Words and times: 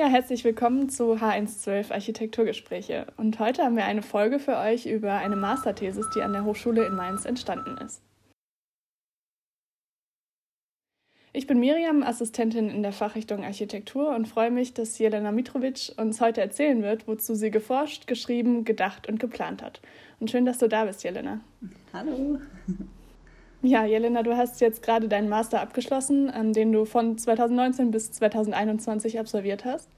Ja, 0.00 0.06
herzlich 0.06 0.44
willkommen 0.44 0.88
zu 0.88 1.16
H112 1.16 1.92
Architekturgespräche. 1.92 3.08
Und 3.18 3.38
heute 3.38 3.62
haben 3.62 3.76
wir 3.76 3.84
eine 3.84 4.00
Folge 4.00 4.38
für 4.38 4.56
euch 4.56 4.86
über 4.86 5.12
eine 5.12 5.36
Masterthesis, 5.36 6.08
die 6.14 6.22
an 6.22 6.32
der 6.32 6.46
Hochschule 6.46 6.86
in 6.86 6.94
Mainz 6.94 7.26
entstanden 7.26 7.76
ist. 7.84 8.00
Ich 11.34 11.46
bin 11.46 11.60
Miriam, 11.60 12.02
Assistentin 12.02 12.70
in 12.70 12.82
der 12.82 12.94
Fachrichtung 12.94 13.44
Architektur 13.44 14.16
und 14.16 14.26
freue 14.26 14.50
mich, 14.50 14.72
dass 14.72 14.98
Jelena 14.98 15.32
Mitrovic 15.32 15.92
uns 15.98 16.22
heute 16.22 16.40
erzählen 16.40 16.82
wird, 16.82 17.06
wozu 17.06 17.34
sie 17.34 17.50
geforscht, 17.50 18.06
geschrieben, 18.06 18.64
gedacht 18.64 19.06
und 19.06 19.20
geplant 19.20 19.62
hat. 19.62 19.82
Und 20.18 20.30
schön, 20.30 20.46
dass 20.46 20.56
du 20.56 20.66
da 20.66 20.86
bist, 20.86 21.04
Jelena. 21.04 21.40
Hallo. 21.92 22.38
Ja, 23.62 23.84
Jelena, 23.84 24.22
du 24.22 24.36
hast 24.36 24.60
jetzt 24.60 24.82
gerade 24.82 25.08
deinen 25.08 25.28
Master 25.28 25.60
abgeschlossen, 25.60 26.32
ähm, 26.34 26.52
den 26.52 26.72
du 26.72 26.86
von 26.86 27.18
2019 27.18 27.90
bis 27.90 28.10
2021 28.12 29.18
absolviert 29.18 29.64
hast. 29.64 29.88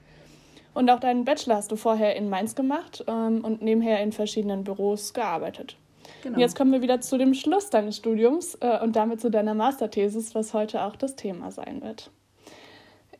Und 0.74 0.90
auch 0.90 1.00
deinen 1.00 1.24
Bachelor 1.24 1.56
hast 1.56 1.70
du 1.70 1.76
vorher 1.76 2.16
in 2.16 2.28
Mainz 2.28 2.54
gemacht 2.54 3.04
ähm, 3.06 3.44
und 3.44 3.62
nebenher 3.62 4.02
in 4.02 4.10
verschiedenen 4.10 4.64
Büros 4.64 5.12
gearbeitet. 5.12 5.76
Genau. 6.22 6.38
Jetzt 6.38 6.56
kommen 6.56 6.72
wir 6.72 6.82
wieder 6.82 7.00
zu 7.00 7.18
dem 7.18 7.34
Schluss 7.34 7.70
deines 7.70 7.96
Studiums 7.96 8.56
äh, 8.60 8.80
und 8.82 8.96
damit 8.96 9.20
zu 9.20 9.30
deiner 9.30 9.54
Masterthesis, 9.54 10.34
was 10.34 10.54
heute 10.54 10.82
auch 10.82 10.96
das 10.96 11.14
Thema 11.14 11.50
sein 11.50 11.82
wird. 11.82 12.10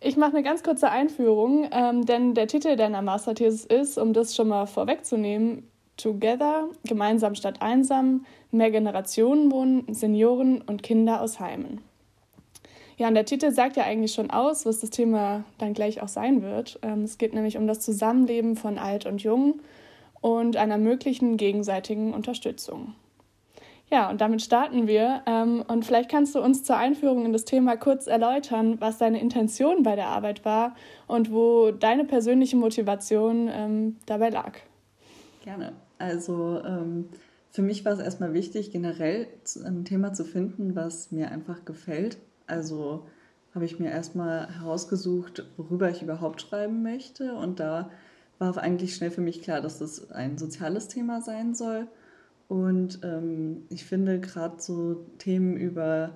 Ich 0.00 0.16
mache 0.16 0.32
eine 0.32 0.42
ganz 0.42 0.64
kurze 0.64 0.90
Einführung, 0.90 1.68
ähm, 1.70 2.04
denn 2.04 2.34
der 2.34 2.48
Titel 2.48 2.74
deiner 2.74 3.02
Masterthesis 3.02 3.64
ist, 3.64 3.98
um 3.98 4.12
das 4.12 4.34
schon 4.34 4.48
mal 4.48 4.66
vorwegzunehmen, 4.66 5.70
Together, 6.02 6.68
gemeinsam 6.84 7.34
statt 7.34 7.62
einsam, 7.62 8.26
mehr 8.50 8.70
Generationenwohnen, 8.70 9.92
Senioren 9.94 10.60
und 10.62 10.82
Kinder 10.82 11.20
aus 11.20 11.38
Heimen. 11.38 11.80
Ja, 12.98 13.08
und 13.08 13.14
der 13.14 13.24
Titel 13.24 13.50
sagt 13.52 13.76
ja 13.76 13.84
eigentlich 13.84 14.12
schon 14.12 14.30
aus, 14.30 14.66
was 14.66 14.80
das 14.80 14.90
Thema 14.90 15.44
dann 15.58 15.74
gleich 15.74 16.02
auch 16.02 16.08
sein 16.08 16.42
wird. 16.42 16.78
Ähm, 16.82 17.02
es 17.02 17.18
geht 17.18 17.34
nämlich 17.34 17.56
um 17.56 17.66
das 17.66 17.80
Zusammenleben 17.80 18.56
von 18.56 18.78
Alt 18.78 19.06
und 19.06 19.22
Jung 19.22 19.60
und 20.20 20.56
einer 20.56 20.78
möglichen 20.78 21.36
gegenseitigen 21.36 22.14
Unterstützung. 22.14 22.94
Ja, 23.90 24.08
und 24.08 24.22
damit 24.22 24.40
starten 24.40 24.86
wir. 24.86 25.22
Ähm, 25.26 25.64
und 25.68 25.84
vielleicht 25.84 26.10
kannst 26.10 26.34
du 26.34 26.40
uns 26.40 26.64
zur 26.64 26.76
Einführung 26.76 27.26
in 27.26 27.32
das 27.32 27.44
Thema 27.44 27.76
kurz 27.76 28.06
erläutern, 28.06 28.80
was 28.80 28.98
deine 28.98 29.20
Intention 29.20 29.82
bei 29.82 29.96
der 29.96 30.06
Arbeit 30.06 30.44
war 30.44 30.74
und 31.06 31.30
wo 31.30 31.72
deine 31.72 32.04
persönliche 32.04 32.56
Motivation 32.56 33.50
ähm, 33.52 33.96
dabei 34.06 34.30
lag. 34.30 34.54
Gerne. 35.44 35.74
Also 36.02 36.60
ähm, 36.64 37.08
für 37.52 37.62
mich 37.62 37.84
war 37.84 37.92
es 37.92 38.00
erstmal 38.00 38.32
wichtig, 38.32 38.72
generell 38.72 39.28
ein 39.64 39.84
Thema 39.84 40.12
zu 40.12 40.24
finden, 40.24 40.74
was 40.74 41.12
mir 41.12 41.30
einfach 41.30 41.64
gefällt. 41.64 42.18
Also 42.48 43.06
habe 43.54 43.66
ich 43.66 43.78
mir 43.78 43.90
erstmal 43.90 44.48
herausgesucht, 44.52 45.46
worüber 45.56 45.90
ich 45.90 46.02
überhaupt 46.02 46.40
schreiben 46.40 46.82
möchte. 46.82 47.34
Und 47.34 47.60
da 47.60 47.88
war 48.40 48.58
eigentlich 48.58 48.96
schnell 48.96 49.12
für 49.12 49.20
mich 49.20 49.42
klar, 49.42 49.60
dass 49.60 49.78
das 49.78 50.10
ein 50.10 50.38
soziales 50.38 50.88
Thema 50.88 51.20
sein 51.20 51.54
soll. 51.54 51.86
Und 52.48 52.98
ähm, 53.04 53.62
ich 53.68 53.84
finde 53.84 54.18
gerade 54.18 54.60
so 54.60 55.06
Themen 55.18 55.56
über 55.56 56.14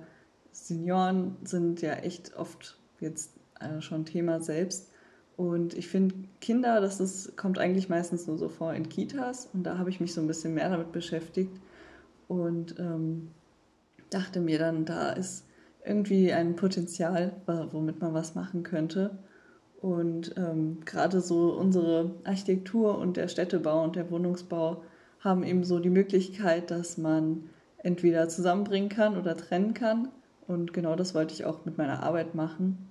Senioren 0.51 1.37
sind 1.45 1.81
ja 1.81 1.93
echt 1.93 2.35
oft 2.35 2.77
jetzt 2.99 3.37
äh, 3.61 3.79
schon 3.79 4.03
Thema 4.03 4.41
selbst. 4.41 4.91
Und 5.37 5.75
ich 5.75 5.87
finde, 5.87 6.15
Kinder, 6.41 6.81
das 6.81 6.99
ist, 6.99 7.37
kommt 7.37 7.59
eigentlich 7.59 7.89
meistens 7.89 8.25
nur 8.25 8.39
so 8.39 8.49
vor 8.49 8.73
in 8.73 8.89
Kitas. 8.89 9.47
Und 9.53 9.63
da 9.63 9.77
habe 9.77 9.91
ich 9.91 10.01
mich 10.01 10.13
so 10.13 10.19
ein 10.19 10.27
bisschen 10.27 10.55
mehr 10.55 10.69
damit 10.69 10.91
beschäftigt 10.91 11.55
und 12.27 12.77
ähm, 12.79 13.29
dachte 14.09 14.41
mir 14.41 14.57
dann, 14.57 14.83
da 14.83 15.11
ist 15.11 15.45
irgendwie 15.85 16.33
ein 16.33 16.55
Potenzial, 16.55 17.33
womit 17.45 18.01
man 18.01 18.15
was 18.15 18.33
machen 18.33 18.63
könnte. 18.63 19.11
Und 19.79 20.33
ähm, 20.37 20.79
gerade 20.85 21.21
so 21.21 21.53
unsere 21.53 22.15
Architektur 22.23 22.97
und 22.97 23.15
der 23.15 23.27
Städtebau 23.27 23.83
und 23.83 23.95
der 23.95 24.09
Wohnungsbau 24.09 24.81
haben 25.19 25.43
eben 25.43 25.63
so 25.63 25.77
die 25.77 25.91
Möglichkeit, 25.91 26.71
dass 26.71 26.97
man 26.97 27.43
entweder 27.77 28.27
zusammenbringen 28.27 28.89
kann 28.89 29.15
oder 29.15 29.37
trennen 29.37 29.75
kann. 29.75 30.07
Und 30.47 30.73
genau 30.73 30.95
das 30.95 31.13
wollte 31.13 31.35
ich 31.35 31.45
auch 31.45 31.63
mit 31.63 31.77
meiner 31.77 32.01
Arbeit 32.01 32.33
machen 32.33 32.87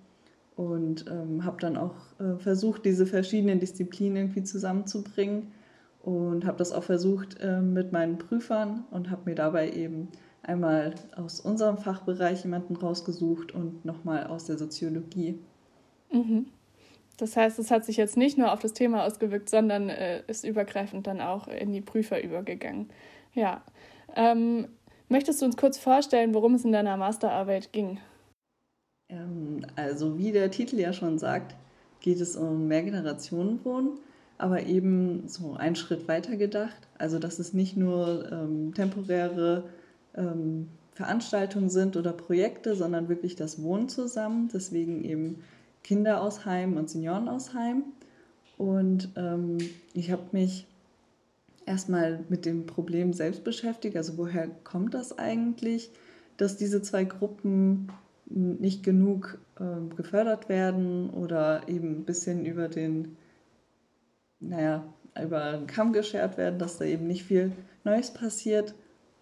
und 0.56 1.05
ähm, 1.09 1.44
habe 1.44 1.61
dann 1.61 1.77
auch 1.77 1.94
äh, 2.19 2.39
versucht, 2.39 2.84
diese 2.84 3.06
verschiedenen 3.06 3.61
Disziplinen 3.61 4.17
irgendwie 4.17 4.43
zusammenzubringen 4.43 5.53
und 6.03 6.47
habe 6.47 6.56
das 6.56 6.72
auch 6.72 6.84
versucht 6.84 7.39
äh, 7.41 7.61
mit 7.61 7.93
meinen 7.93 8.19
Prüfern 8.19 8.84
und 8.91 9.11
habe 9.11 9.31
mir 9.31 9.34
dabei 9.34 9.71
eben 9.71 10.09
einmal 10.43 10.94
aus 11.17 11.41
unserem 11.41 11.78
Fachbereich 11.78 12.44
jemanden 12.44 12.77
rausgesucht 12.77 13.53
und 13.53 13.84
nochmal 13.84 14.27
aus 14.27 14.44
der 14.44 14.56
Soziologie. 14.56 15.39
Mhm. 16.11 16.47
Das 17.19 17.37
heißt, 17.37 17.59
es 17.59 17.71
hat 17.71 17.84
sich 17.84 17.97
jetzt 17.97 18.17
nicht 18.17 18.38
nur 18.38 18.53
auf 18.53 18.61
das 18.61 18.73
Thema 18.73 19.05
ausgewirkt, 19.05 19.49
sondern 19.49 19.88
äh, 19.88 20.23
ist 20.27 20.44
übergreifend 20.44 21.06
dann 21.06 21.21
auch 21.21 21.49
in 21.49 21.73
die 21.73 21.81
Prüfer 21.81 22.23
übergegangen. 22.23 22.88
Ja. 23.33 23.62
Ähm, 24.15 24.69
möchtest 25.09 25.41
du 25.41 25.47
uns 25.47 25.56
kurz 25.56 25.78
vorstellen, 25.78 26.34
worum 26.34 26.55
es 26.55 26.65
in 26.65 26.73
deiner 26.73 26.97
Masterarbeit 26.97 27.73
ging? 27.73 27.99
Ähm, 29.09 29.65
also 29.77 30.19
wie 30.19 30.33
der 30.33 30.50
Titel 30.50 30.78
ja 30.78 30.93
schon 30.93 31.19
sagt, 31.19 31.55
geht 32.00 32.21
es 32.21 32.37
um 32.37 32.69
Mehrgenerationenwohnen, 32.69 33.99
aber 34.39 34.65
eben 34.65 35.28
so 35.28 35.55
einen 35.55 35.77
Schritt 35.77 36.09
weiter 36.09 36.37
gedacht. 36.37 36.89
Also 36.99 37.19
dass 37.19 37.39
es 37.39 37.53
nicht 37.53 37.77
nur 37.77 38.31
ähm, 38.31 38.75
temporäre 38.75 39.65
ähm, 40.15 40.69
Veranstaltungen 40.93 41.69
sind 41.69 41.97
oder 41.97 42.12
Projekte, 42.12 42.75
sondern 42.75 43.09
wirklich 43.09 43.37
das 43.37 43.62
Wohnen 43.62 43.89
zusammen. 43.89 44.49
Deswegen 44.53 45.05
eben 45.05 45.43
Kinder 45.83 46.23
aus 46.23 46.44
Heim 46.44 46.77
und 46.77 46.88
Senioren 46.88 47.28
aus 47.28 47.55
Heim. 47.55 47.84
Und 48.56 49.11
ähm, 49.17 49.59
ich 49.93 50.11
habe 50.11 50.23
mich 50.33 50.67
erstmal 51.67 52.25
mit 52.28 52.47
dem 52.47 52.65
Problem 52.65 53.12
selbst 53.12 53.44
beschäftigt. 53.44 53.97
Also 53.97 54.17
woher 54.17 54.49
kommt 54.65 54.94
das 54.94 55.19
eigentlich, 55.19 55.91
dass 56.38 56.56
diese 56.56 56.81
zwei 56.81 57.05
Gruppen 57.05 57.88
nicht 58.28 58.82
genug 58.82 59.38
äh, 59.59 59.94
gefördert 59.94 60.48
werden 60.48 61.10
oder 61.10 61.69
eben 61.69 62.00
ein 62.00 62.04
bisschen 62.04 62.44
über 62.44 62.69
den, 62.69 63.16
naja, 64.41 64.84
über 65.22 65.53
den 65.53 65.66
Kamm 65.66 65.92
geschert 65.92 66.37
werden, 66.37 66.59
dass 66.59 66.78
da 66.78 66.84
eben 66.84 67.06
nicht 67.06 67.25
viel 67.25 67.53
Neues 67.84 68.12
passiert. 68.12 68.75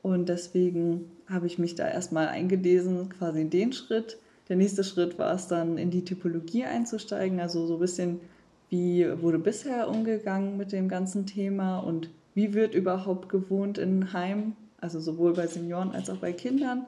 Und 0.03 0.29
deswegen 0.29 1.11
habe 1.29 1.47
ich 1.47 1.59
mich 1.59 1.75
da 1.75 1.89
erstmal 1.89 2.29
eingelesen, 2.29 3.09
quasi 3.11 3.43
in 3.43 3.51
den 3.51 3.73
Schritt. 3.73 4.19
Der 4.49 4.57
nächste 4.57 4.85
Schritt 4.85 5.19
war 5.19 5.35
es 5.35 5.47
dann, 5.47 5.79
in 5.79 5.91
die 5.91 6.05
Typologie 6.05 6.65
einzusteigen, 6.65 7.41
also 7.41 7.67
so 7.67 7.75
ein 7.75 7.81
bisschen, 7.81 8.21
wie 8.69 9.07
wurde 9.23 9.39
bisher 9.39 9.89
umgegangen 9.89 10.57
mit 10.57 10.73
dem 10.73 10.89
ganzen 10.89 11.25
Thema 11.27 11.79
und 11.79 12.11
wie 12.35 12.53
wird 12.53 12.75
überhaupt 12.75 13.29
gewohnt 13.29 13.79
in 13.79 14.13
Heim, 14.13 14.55
also 14.81 15.01
sowohl 15.01 15.33
bei 15.33 15.47
Senioren 15.47 15.93
als 15.93 16.11
auch 16.11 16.19
bei 16.19 16.33
Kindern 16.33 16.85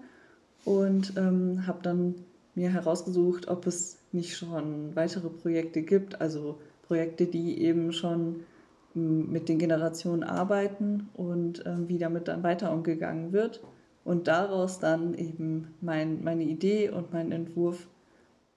und 0.66 1.14
ähm, 1.16 1.66
habe 1.66 1.78
dann 1.82 2.16
mir 2.56 2.70
herausgesucht, 2.70 3.48
ob 3.48 3.66
es 3.66 3.98
nicht 4.10 4.36
schon 4.36 4.96
weitere 4.96 5.28
Projekte 5.30 5.82
gibt, 5.82 6.20
also 6.20 6.58
Projekte, 6.88 7.26
die 7.26 7.62
eben 7.62 7.92
schon 7.92 8.40
hm, 8.94 9.30
mit 9.30 9.48
den 9.48 9.58
Generationen 9.58 10.24
arbeiten 10.24 11.08
und 11.14 11.64
ähm, 11.66 11.88
wie 11.88 11.98
damit 11.98 12.26
dann 12.26 12.42
weiter 12.42 12.72
umgegangen 12.72 13.32
wird. 13.32 13.62
Und 14.04 14.26
daraus 14.26 14.78
dann 14.80 15.14
eben 15.14 15.74
mein, 15.80 16.24
meine 16.24 16.44
Idee 16.44 16.90
und 16.90 17.12
meinen 17.12 17.32
Entwurf 17.32 17.86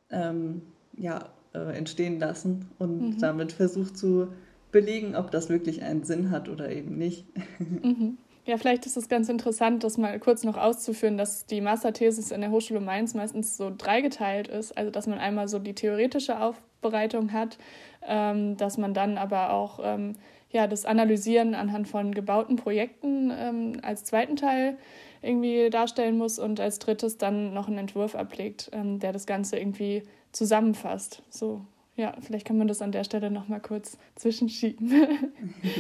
ähm, 0.10 0.64
ja, 0.98 1.30
äh, 1.54 1.78
entstehen 1.78 2.20
lassen 2.20 2.70
und 2.80 3.02
mhm. 3.02 3.20
damit 3.20 3.52
versucht 3.52 3.98
zu 3.98 4.30
belegen, 4.72 5.16
ob 5.16 5.30
das 5.32 5.50
wirklich 5.50 5.84
einen 5.84 6.04
Sinn 6.04 6.32
hat 6.32 6.50
oder 6.50 6.72
eben 6.72 6.98
nicht. 6.98 7.26
Mhm. 7.60 8.18
Ja, 8.50 8.58
vielleicht 8.58 8.88
ist 8.88 8.98
es 8.98 9.10
ganz 9.10 9.30
interessant, 9.30 9.84
das 9.84 10.00
mal 10.00 10.18
kurz 10.18 10.44
noch 10.44 10.58
auszuführen, 10.58 11.20
dass 11.20 11.46
die 11.46 11.62
Masterthesis 11.62 12.32
in 12.32 12.42
der 12.42 12.50
Hochschule 12.50 12.80
Mainz 12.80 13.14
meistens 13.14 13.58
so 13.58 13.72
dreigeteilt 13.78 14.48
ist. 14.48 14.76
Also, 14.76 14.90
dass 14.90 15.06
man 15.06 15.20
einmal 15.20 15.48
so 15.48 15.60
die 15.60 15.76
theoretische 15.76 16.42
Aufbereitung 16.42 17.32
hat, 17.32 17.60
ähm, 18.02 18.58
dass 18.58 18.80
man 18.80 18.96
dann 18.96 19.20
aber 19.20 19.54
auch 19.54 19.80
ähm, 19.84 20.16
ja, 20.50 20.66
das 20.66 20.86
Analysieren 20.86 21.54
anhand 21.54 21.88
von 21.88 22.12
gebauten 22.12 22.56
Projekten 22.56 23.32
ähm, 23.32 23.82
als 23.84 24.04
zweiten 24.04 24.36
Teil 24.36 24.80
irgendwie 25.22 25.70
darstellen 25.70 26.18
muss 26.18 26.40
und 26.40 26.60
als 26.60 26.80
drittes 26.80 27.20
dann 27.20 27.54
noch 27.54 27.68
einen 27.68 27.78
Entwurf 27.78 28.16
ablegt, 28.16 28.72
ähm, 28.74 28.98
der 28.98 29.14
das 29.14 29.28
Ganze 29.28 29.60
irgendwie 29.60 30.02
zusammenfasst. 30.32 31.22
So, 31.30 31.62
ja, 31.96 32.16
vielleicht 32.20 32.48
kann 32.48 32.58
man 32.58 32.68
das 32.68 32.82
an 32.82 32.92
der 32.92 33.04
Stelle 33.04 33.30
nochmal 33.30 33.60
kurz 33.60 34.00
zwischenschieben. 34.16 34.92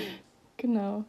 genau. 0.57 1.05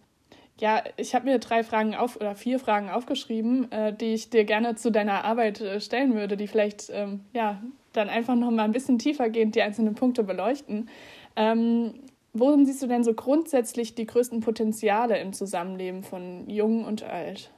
Ja, 0.60 0.84
ich 0.98 1.14
habe 1.14 1.24
mir 1.24 1.38
drei 1.38 1.64
Fragen 1.64 1.94
auf 1.94 2.16
oder 2.16 2.34
vier 2.34 2.58
Fragen 2.58 2.90
aufgeschrieben, 2.90 3.72
äh, 3.72 3.94
die 3.94 4.12
ich 4.12 4.28
dir 4.28 4.44
gerne 4.44 4.74
zu 4.74 4.92
deiner 4.92 5.24
Arbeit 5.24 5.62
äh, 5.62 5.80
stellen 5.80 6.14
würde, 6.14 6.36
die 6.36 6.46
vielleicht 6.46 6.90
ähm, 6.92 7.20
ja 7.32 7.62
dann 7.94 8.10
einfach 8.10 8.36
noch 8.36 8.50
mal 8.50 8.64
ein 8.64 8.72
bisschen 8.72 8.98
tiefergehend 8.98 9.54
die 9.54 9.62
einzelnen 9.62 9.94
Punkte 9.94 10.22
beleuchten. 10.22 10.90
Ähm, 11.34 11.94
worin 12.34 12.66
siehst 12.66 12.82
du 12.82 12.86
denn 12.86 13.02
so 13.02 13.14
grundsätzlich 13.14 13.94
die 13.94 14.06
größten 14.06 14.40
Potenziale 14.40 15.18
im 15.18 15.32
Zusammenleben 15.32 16.02
von 16.02 16.48
Jung 16.48 16.84
und 16.84 17.02
Alt? 17.04 17.50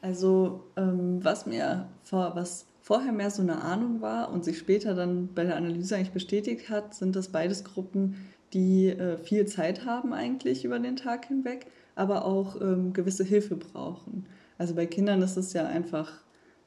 Also 0.00 0.64
ähm, 0.76 1.22
was 1.22 1.44
mir 1.44 1.86
vor, 2.02 2.32
was 2.34 2.66
vorher 2.80 3.12
mehr 3.12 3.30
so 3.30 3.42
eine 3.42 3.60
Ahnung 3.60 4.00
war 4.00 4.32
und 4.32 4.42
sich 4.44 4.58
später 4.58 4.94
dann 4.94 5.28
bei 5.34 5.44
der 5.44 5.56
Analyse 5.56 5.96
eigentlich 5.96 6.12
bestätigt 6.12 6.70
hat, 6.70 6.94
sind 6.94 7.14
das 7.14 7.28
beides 7.28 7.62
Gruppen, 7.62 8.16
die 8.54 8.88
äh, 8.88 9.18
viel 9.18 9.46
Zeit 9.46 9.84
haben 9.84 10.12
eigentlich 10.12 10.64
über 10.64 10.78
den 10.78 10.96
Tag 10.96 11.26
hinweg, 11.26 11.66
aber 11.94 12.24
auch 12.24 12.60
ähm, 12.60 12.92
gewisse 12.92 13.24
Hilfe 13.24 13.56
brauchen. 13.56 14.26
Also 14.56 14.74
bei 14.74 14.86
Kindern 14.86 15.20
ist 15.22 15.36
es 15.36 15.52
ja 15.52 15.66
einfach 15.66 16.12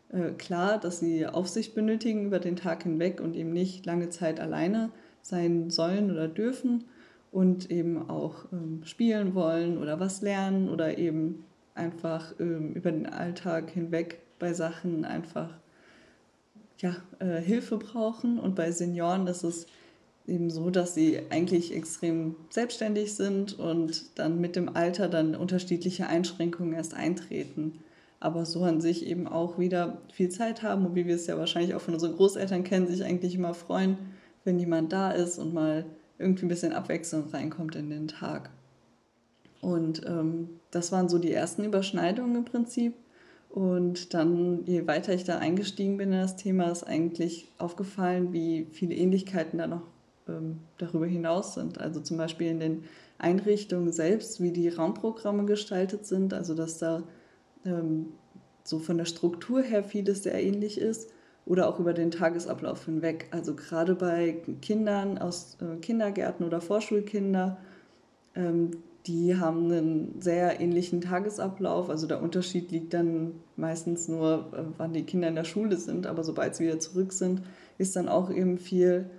äh, 0.10 0.32
klar, 0.38 0.78
dass 0.80 1.00
sie 1.00 1.26
Aufsicht 1.26 1.74
benötigen 1.74 2.26
über 2.26 2.40
den 2.40 2.56
Tag 2.56 2.84
hinweg 2.84 3.22
und 3.22 3.36
eben 3.36 3.52
nicht 3.52 3.86
lange 3.86 4.10
Zeit 4.10 4.40
alleine 4.40 4.92
sein 5.22 5.70
sollen 5.70 6.12
oder 6.12 6.28
dürfen 6.28 6.86
und 7.32 7.72
eben 7.72 8.10
auch 8.10 8.46
ähm, 8.52 8.82
spielen 8.84 9.36
wollen 9.36 9.78
oder 9.78 10.00
was 10.00 10.22
lernen 10.22 10.70
oder 10.70 10.98
eben 10.98 11.46
einfach 11.76 12.34
ähm, 12.40 12.74
über 12.74 12.92
den 12.92 13.06
Alltag 13.06 13.70
hinweg 13.70 14.20
bei 14.40 14.54
Sachen 14.54 15.06
einfach 15.06 15.50
ja, 16.80 16.96
äh, 17.20 17.40
Hilfe 17.42 17.78
brauchen. 17.78 18.40
Und 18.40 18.56
bei 18.56 18.72
Senioren 18.72 19.28
ist 19.28 19.44
es 19.44 19.68
eben 20.28 20.50
so, 20.50 20.70
dass 20.70 20.94
sie 20.94 21.22
eigentlich 21.30 21.74
extrem 21.74 22.36
selbstständig 22.50 23.16
sind 23.16 23.58
und 23.58 24.20
dann 24.20 24.40
mit 24.42 24.56
dem 24.56 24.76
Alter 24.76 25.08
dann 25.08 25.36
unterschiedliche 25.36 26.08
Einschränkungen 26.08 26.74
erst 26.74 26.94
eintreten. 26.94 27.80
Aber 28.20 28.46
so 28.46 28.64
an 28.64 28.82
sich 28.82 29.06
eben 29.06 29.28
auch 29.28 29.58
wieder 29.58 30.02
viel 30.12 30.30
Zeit 30.30 30.64
haben 30.64 30.86
und 30.86 30.96
wie 30.96 31.06
wir 31.06 31.16
es 31.16 31.28
ja 31.28 31.38
wahrscheinlich 31.38 31.76
auch 31.76 31.82
von 31.82 31.94
unseren 31.94 32.16
Großeltern 32.16 32.64
kennen, 32.64 32.88
sich 32.88 33.04
eigentlich 33.04 33.36
immer 33.36 33.54
freuen, 33.54 33.98
wenn 34.44 34.60
jemand 34.60 34.92
da 34.92 35.12
ist 35.12 35.38
und 35.38 35.54
mal 35.54 35.86
irgendwie 36.20 36.46
ein 36.46 36.50
bisschen 36.50 36.74
Abwechslung 36.74 37.30
reinkommt 37.30 37.76
in 37.76 37.90
den 37.90 38.08
Tag. 38.08 38.50
Und 39.62 40.06
ähm, 40.06 40.50
das 40.72 40.92
waren 40.92 41.10
so 41.10 41.20
die 41.20 41.32
ersten 41.32 41.64
Überschneidungen 41.64 42.36
im 42.36 42.46
Prinzip. 42.46 42.94
Und 43.50 44.14
dann, 44.14 44.66
je 44.66 44.88
weiter 44.88 45.14
ich 45.14 45.24
da 45.24 45.38
eingestiegen 45.38 45.98
bin 45.98 46.12
in 46.12 46.20
das 46.20 46.36
Thema, 46.36 46.70
ist 46.70 46.84
eigentlich 46.84 47.48
aufgefallen, 47.60 48.34
wie 48.34 48.68
viele 48.72 48.96
Ähnlichkeiten 48.96 49.58
da 49.58 49.68
noch 49.68 49.84
ähm, 50.28 50.60
darüber 50.78 51.06
hinaus 51.06 51.54
sind. 51.54 51.80
Also 51.80 52.00
zum 52.00 52.18
Beispiel 52.18 52.48
in 52.48 52.60
den 52.60 52.84
Einrichtungen 53.18 53.92
selbst, 53.92 54.42
wie 54.42 54.52
die 54.52 54.70
Raumprogramme 54.70 55.46
gestaltet 55.46 56.06
sind, 56.06 56.34
also 56.34 56.54
dass 56.54 56.78
da 56.78 57.04
ähm, 57.66 58.08
so 58.64 58.80
von 58.80 58.98
der 58.98 59.06
Struktur 59.06 59.62
her 59.62 59.84
vieles 59.84 60.24
sehr 60.24 60.42
ähnlich 60.42 60.80
ist 60.80 61.10
oder 61.46 61.70
auch 61.70 61.80
über 61.80 61.94
den 61.94 62.12
Tagesablauf 62.12 62.86
hinweg. 62.86 63.28
Also 63.32 63.56
gerade 63.56 63.96
bei 63.96 64.38
Kindern 64.62 65.18
aus 65.18 65.58
äh, 65.62 65.78
Kindergärten 65.78 66.46
oder 66.46 66.62
Vorschulkinder, 66.62 67.58
ähm, 68.36 68.72
die 69.08 69.38
haben 69.38 69.72
einen 69.72 70.22
sehr 70.22 70.60
ähnlichen 70.60 71.00
Tagesablauf. 71.00 71.90
Also 71.90 72.08
der 72.08 72.22
Unterschied 72.22 72.72
liegt 72.72 72.94
dann 72.94 73.36
meistens 73.56 74.10
nur, 74.10 74.52
äh, 74.54 74.64
wann 74.78 74.94
die 74.94 75.04
Kinder 75.04 75.30
in 75.30 75.36
der 75.36 75.46
Schule 75.46 75.78
sind, 75.78 76.06
aber 76.06 76.24
sobald 76.24 76.56
sie 76.56 76.66
wieder 76.66 76.80
zurück 76.80 77.14
sind, 77.14 77.42
ist 77.78 77.96
dann 77.96 78.10
auch 78.10 78.30
eben 78.30 78.58
viel 78.58 79.10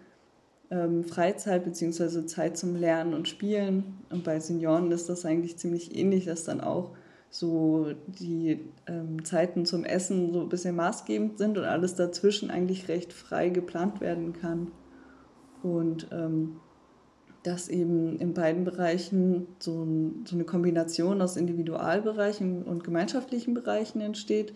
ähm, 0.71 1.05
Freizeit 1.05 1.65
bzw. 1.65 2.27
Zeit 2.27 2.57
zum 2.57 2.77
Lernen 2.77 3.15
und 3.15 3.29
Spielen. 3.29 3.99
Und 4.11 4.25
bei 4.25 4.39
Senioren 4.41 4.91
ist 4.91 5.09
das 5.09 5.25
eigentlich 5.25 5.57
ziemlich 5.59 5.97
ähnlich, 5.97 6.27
dass 6.27 6.45
dann 6.45 6.61
auch 6.61 6.93
so 7.31 7.93
die 8.07 8.61
ähm, 8.87 9.25
Zeiten 9.25 9.67
zum 9.67 9.85
Essen 9.85 10.33
so 10.33 10.41
ein 10.41 10.49
bisschen 10.49 10.77
maßgebend 10.77 11.39
sind 11.39 11.59
und 11.59 11.65
alles 11.65 11.95
dazwischen 11.95 12.51
eigentlich 12.51 12.89
recht 12.89 13.13
frei 13.13 13.51
geplant 13.51 14.01
werden 14.01 14.33
kann. 14.33 14.73
Und 15.63 16.09
ähm, 16.13 16.57
dass 17.43 17.69
eben 17.69 18.19
in 18.19 18.35
beiden 18.35 18.65
Bereichen 18.65 19.47
so, 19.59 19.85
ein, 19.85 20.25
so, 20.27 20.35
eine 20.37 20.45
Kombination 20.45 21.23
aus 21.23 21.37
Individualbereichen 21.37 22.63
und 22.63 22.85
gemeinschaftlichen 22.85 23.55
Bereichen 23.55 24.01
entsteht 24.01 24.55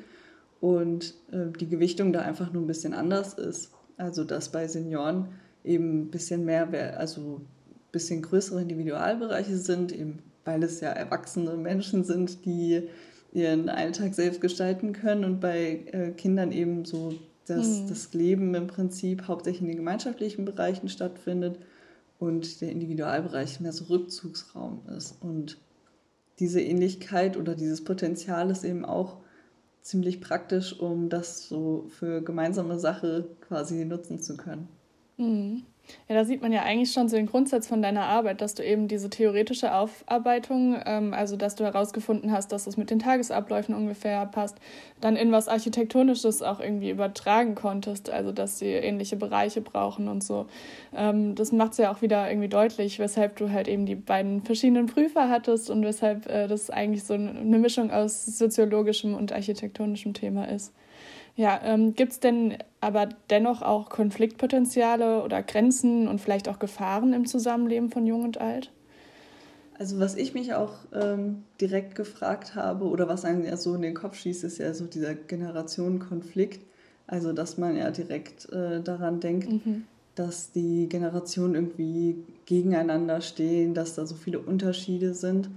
und 0.61 1.15
äh, 1.31 1.51
die 1.59 1.69
Gewichtung 1.69 2.13
da 2.13 2.21
einfach 2.21 2.53
nur 2.53 2.63
ein 2.63 2.67
bisschen 2.67 2.95
anders 2.95 3.35
ist. 3.35 3.73
Also 3.97 4.25
dass 4.25 4.51
bei 4.51 4.67
Senioren 4.67 5.29
eben 5.65 6.03
ein 6.03 6.11
bisschen 6.11 6.45
mehr, 6.45 6.99
also 6.99 7.41
ein 7.41 7.47
bisschen 7.93 8.23
größere 8.23 8.63
Individualbereiche 8.63 9.57
sind, 9.57 9.93
eben 9.93 10.19
weil 10.45 10.63
es 10.63 10.81
ja 10.81 10.91
erwachsene 10.91 11.57
Menschen 11.57 12.05
sind, 12.05 12.45
die 12.45 12.89
ihren 13.33 13.69
Alltag 13.69 14.15
selbst 14.15 14.41
gestalten 14.41 14.93
können 14.93 15.25
und 15.25 15.41
bei 15.41 15.85
äh, 15.93 16.11
Kindern 16.11 16.53
eben 16.53 16.85
so 16.85 17.15
dass 17.47 17.79
hm. 17.79 17.89
das 17.89 18.13
Leben 18.15 18.55
im 18.55 18.67
Prinzip 18.67 19.27
hauptsächlich 19.27 19.63
in 19.63 19.69
den 19.69 19.77
gemeinschaftlichen 19.77 20.45
Bereichen 20.45 20.89
stattfindet 20.89 21.59
und 22.19 22.61
der 22.61 22.71
Individualbereich 22.71 23.61
mehr 23.61 23.73
so 23.73 23.85
Rückzugsraum 23.85 24.83
ist. 24.97 25.21
Und 25.21 25.59
diese 26.39 26.61
Ähnlichkeit 26.61 27.37
oder 27.37 27.55
dieses 27.55 27.83
Potenzial 27.85 28.51
ist 28.51 28.65
eben 28.65 28.85
auch 28.85 29.19
ziemlich 29.81 30.21
praktisch, 30.21 30.79
um 30.79 31.09
das 31.09 31.49
so 31.49 31.87
für 31.89 32.23
gemeinsame 32.23 32.79
Sache 32.79 33.29
quasi 33.41 33.85
nutzen 33.85 34.21
zu 34.21 34.37
können. 34.37 34.69
Mhm. 35.23 35.63
Ja, 36.09 36.15
da 36.15 36.25
sieht 36.25 36.43
man 36.43 36.53
ja 36.53 36.63
eigentlich 36.63 36.93
schon 36.93 37.09
so 37.09 37.17
den 37.17 37.27
Grundsatz 37.27 37.67
von 37.67 37.83
deiner 37.83 38.05
Arbeit, 38.05 38.41
dass 38.41 38.55
du 38.55 38.65
eben 38.65 38.89
diese 38.89 39.11
theoretische 39.11 39.75
Aufarbeitung, 39.75 40.81
ähm, 40.87 41.13
also 41.13 41.37
dass 41.37 41.55
du 41.55 41.65
herausgefunden 41.65 42.33
hast, 42.33 42.53
dass 42.53 42.67
es 42.67 42.77
mit 42.77 42.91
den 42.91 42.99
Tagesabläufen 42.99 43.75
ungefähr 43.75 44.25
passt, 44.27 44.57
dann 45.01 45.17
in 45.17 45.33
was 45.33 45.49
Architektonisches 45.49 46.41
auch 46.43 46.61
irgendwie 46.61 46.91
übertragen 46.91 47.55
konntest, 47.55 48.11
also 48.11 48.33
dass 48.33 48.59
sie 48.59 48.67
ähnliche 48.69 49.17
Bereiche 49.17 49.61
brauchen 49.61 50.09
und 50.09 50.25
so. 50.25 50.47
Ähm, 50.97 51.35
das 51.35 51.53
macht 51.53 51.73
es 51.73 51.79
ja 51.79 51.93
auch 51.93 52.01
wieder 52.01 52.29
irgendwie 52.31 52.49
deutlich, 52.49 52.99
weshalb 52.99 53.37
du 53.37 53.51
halt 53.51 53.69
eben 53.69 53.85
die 53.85 53.97
beiden 53.97 54.43
verschiedenen 54.43 54.87
Prüfer 54.87 55.29
hattest 55.29 55.69
und 55.69 55.85
weshalb 55.85 56.27
äh, 56.27 56.47
das 56.47 56.71
eigentlich 56.71 57.05
so 57.05 57.15
eine 57.15 57.59
Mischung 57.59 57.91
aus 57.91 58.25
soziologischem 58.25 59.15
und 59.15 59.33
architektonischem 59.33 60.15
Thema 60.15 60.49
ist. 60.49 60.73
Ja, 61.35 61.61
ähm, 61.65 61.95
gibt 61.95 62.13
es 62.13 62.21
denn 62.21 62.59
aber 62.81 63.09
dennoch 63.31 63.63
auch 63.63 63.89
Konfliktpotenziale 63.89 65.23
oder 65.23 65.43
Grenzen 65.43 66.09
und 66.09 66.21
vielleicht 66.21 66.49
auch 66.49 66.59
Gefahren 66.59 67.13
im 67.13 67.27
Zusammenleben 67.27 67.91
von 67.91 68.07
Jung 68.07 68.25
und 68.25 68.39
Alt? 68.41 68.71
Also 69.79 69.99
was 69.99 70.17
ich 70.17 70.35
mich 70.35 70.55
auch 70.55 70.75
ähm, 70.93 71.45
direkt 71.61 71.95
gefragt 71.95 72.55
habe 72.55 72.85
oder 72.85 73.09
was 73.09 73.25
einem 73.25 73.45
ja 73.45 73.57
so 73.57 73.75
in 73.75 73.83
den 73.83 73.95
Kopf 73.95 74.17
schießt, 74.17 74.45
ist 74.45 74.59
ja 74.59 74.75
so 74.75 74.85
dieser 74.85 75.15
Generationenkonflikt. 75.15 76.61
Also 77.07 77.33
dass 77.33 77.59
man 77.59 77.77
ja 77.77 77.91
direkt 77.91 78.51
äh, 78.53 78.81
daran 78.81 79.21
denkt, 79.21 79.51
mhm. 79.51 79.85
dass 80.15 80.53
die 80.53 80.89
Generationen 80.89 81.55
irgendwie 81.55 82.23
gegeneinander 82.45 83.21
stehen, 83.23 83.75
dass 83.75 83.95
da 83.95 84.07
so 84.07 84.15
viele 84.15 84.39
Unterschiede 84.39 85.15
sind. 85.15 85.51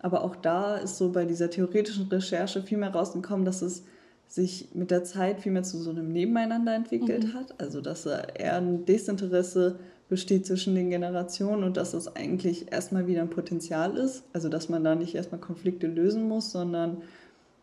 Aber 0.00 0.24
auch 0.24 0.36
da 0.36 0.76
ist 0.76 0.96
so 0.96 1.12
bei 1.12 1.24
dieser 1.24 1.50
theoretischen 1.50 2.08
Recherche 2.08 2.62
viel 2.62 2.78
mehr 2.78 2.94
rausgekommen, 2.94 3.44
dass 3.44 3.62
es 3.62 3.84
sich 4.28 4.68
mit 4.74 4.90
der 4.90 5.04
Zeit 5.04 5.40
viel 5.40 5.52
mehr 5.52 5.62
zu 5.62 5.78
so 5.78 5.90
einem 5.90 6.12
Nebeneinander 6.12 6.74
entwickelt 6.74 7.24
mhm. 7.24 7.34
hat. 7.34 7.60
Also 7.60 7.80
dass 7.80 8.06
eher 8.06 8.56
ein 8.56 8.84
Desinteresse 8.84 9.78
besteht 10.08 10.46
zwischen 10.46 10.74
den 10.74 10.90
Generationen 10.90 11.64
und 11.64 11.76
dass 11.76 11.94
es 11.94 12.14
eigentlich 12.14 12.70
erstmal 12.70 13.06
wieder 13.06 13.22
ein 13.22 13.30
Potenzial 13.30 13.96
ist. 13.96 14.24
Also 14.32 14.48
dass 14.48 14.68
man 14.68 14.84
da 14.84 14.94
nicht 14.94 15.14
erstmal 15.14 15.40
Konflikte 15.40 15.86
lösen 15.86 16.28
muss, 16.28 16.52
sondern 16.52 16.98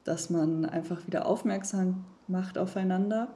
dass 0.04 0.30
man 0.30 0.66
einfach 0.66 1.06
wieder 1.08 1.28
aufmerksam 1.28 2.06
macht 2.28 2.58
aufeinander. 2.58 3.30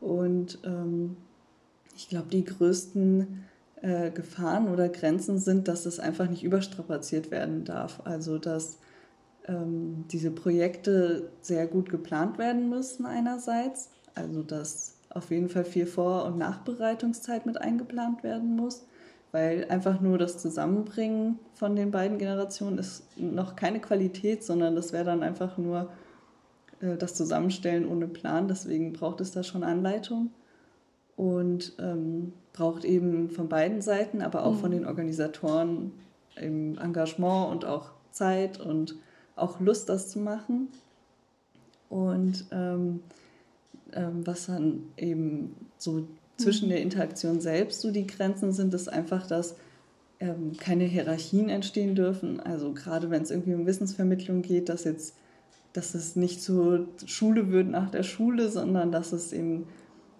Und 0.00 0.58
ähm, 0.64 1.16
ich 1.94 2.08
glaube, 2.08 2.28
die 2.30 2.44
größten 2.44 3.44
äh, 3.82 4.10
Gefahren 4.10 4.68
oder 4.68 4.88
Grenzen 4.88 5.38
sind, 5.38 5.68
dass 5.68 5.86
es 5.86 5.98
einfach 5.98 6.28
nicht 6.28 6.42
überstrapaziert 6.42 7.30
werden 7.30 7.64
darf. 7.64 8.00
Also 8.04 8.38
dass 8.38 8.78
ähm, 9.46 10.04
diese 10.10 10.30
Projekte 10.30 11.30
sehr 11.40 11.66
gut 11.66 11.88
geplant 11.88 12.38
werden 12.38 12.68
müssen 12.68 13.06
einerseits, 13.06 13.90
also 14.14 14.42
dass 14.42 14.96
auf 15.10 15.30
jeden 15.30 15.48
Fall 15.48 15.64
viel 15.64 15.86
Vor- 15.86 16.26
und 16.26 16.38
Nachbereitungszeit 16.38 17.46
mit 17.46 17.60
eingeplant 17.60 18.22
werden 18.22 18.54
muss, 18.56 18.86
weil 19.32 19.66
einfach 19.68 20.00
nur 20.00 20.18
das 20.18 20.38
Zusammenbringen 20.38 21.38
von 21.54 21.76
den 21.76 21.90
beiden 21.90 22.18
Generationen 22.18 22.78
ist 22.78 23.04
noch 23.16 23.56
keine 23.56 23.80
Qualität, 23.80 24.44
sondern 24.44 24.74
das 24.76 24.92
wäre 24.92 25.04
dann 25.04 25.22
einfach 25.22 25.58
nur 25.58 25.90
äh, 26.80 26.96
das 26.96 27.14
Zusammenstellen 27.14 27.88
ohne 27.88 28.08
Plan. 28.08 28.48
Deswegen 28.48 28.92
braucht 28.92 29.20
es 29.20 29.32
da 29.32 29.42
schon 29.42 29.62
Anleitung 29.62 30.30
und 31.16 31.74
ähm, 31.78 32.32
braucht 32.52 32.84
eben 32.84 33.30
von 33.30 33.48
beiden 33.48 33.80
Seiten, 33.80 34.22
aber 34.22 34.44
auch 34.44 34.54
mhm. 34.54 34.58
von 34.58 34.70
den 34.70 34.86
Organisatoren 34.86 35.92
im 36.36 36.76
Engagement 36.78 37.50
und 37.50 37.64
auch 37.64 37.90
Zeit 38.10 38.60
und 38.60 38.96
auch 39.36 39.60
Lust, 39.60 39.88
das 39.88 40.08
zu 40.08 40.18
machen. 40.18 40.68
Und 41.88 42.46
ähm, 42.50 43.00
ähm, 43.92 44.26
was 44.26 44.46
dann 44.46 44.82
eben 44.96 45.54
so 45.78 46.06
zwischen 46.36 46.66
mhm. 46.66 46.72
der 46.72 46.82
Interaktion 46.82 47.40
selbst 47.40 47.80
so 47.80 47.90
die 47.90 48.06
Grenzen 48.06 48.52
sind, 48.52 48.74
ist 48.74 48.88
einfach, 48.88 49.26
dass 49.26 49.54
ähm, 50.18 50.52
keine 50.58 50.84
Hierarchien 50.84 51.48
entstehen 51.48 51.94
dürfen. 51.94 52.40
Also 52.40 52.72
gerade 52.72 53.10
wenn 53.10 53.22
es 53.22 53.30
irgendwie 53.30 53.54
um 53.54 53.66
Wissensvermittlung 53.66 54.42
geht, 54.42 54.68
dass 54.68 54.84
jetzt, 54.84 55.14
dass 55.72 55.94
es 55.94 56.16
nicht 56.16 56.42
zur 56.42 56.88
Schule 57.06 57.50
wird 57.50 57.68
nach 57.68 57.90
der 57.90 58.02
Schule, 58.02 58.48
sondern 58.48 58.90
dass 58.90 59.12
es 59.12 59.32
eben, 59.32 59.66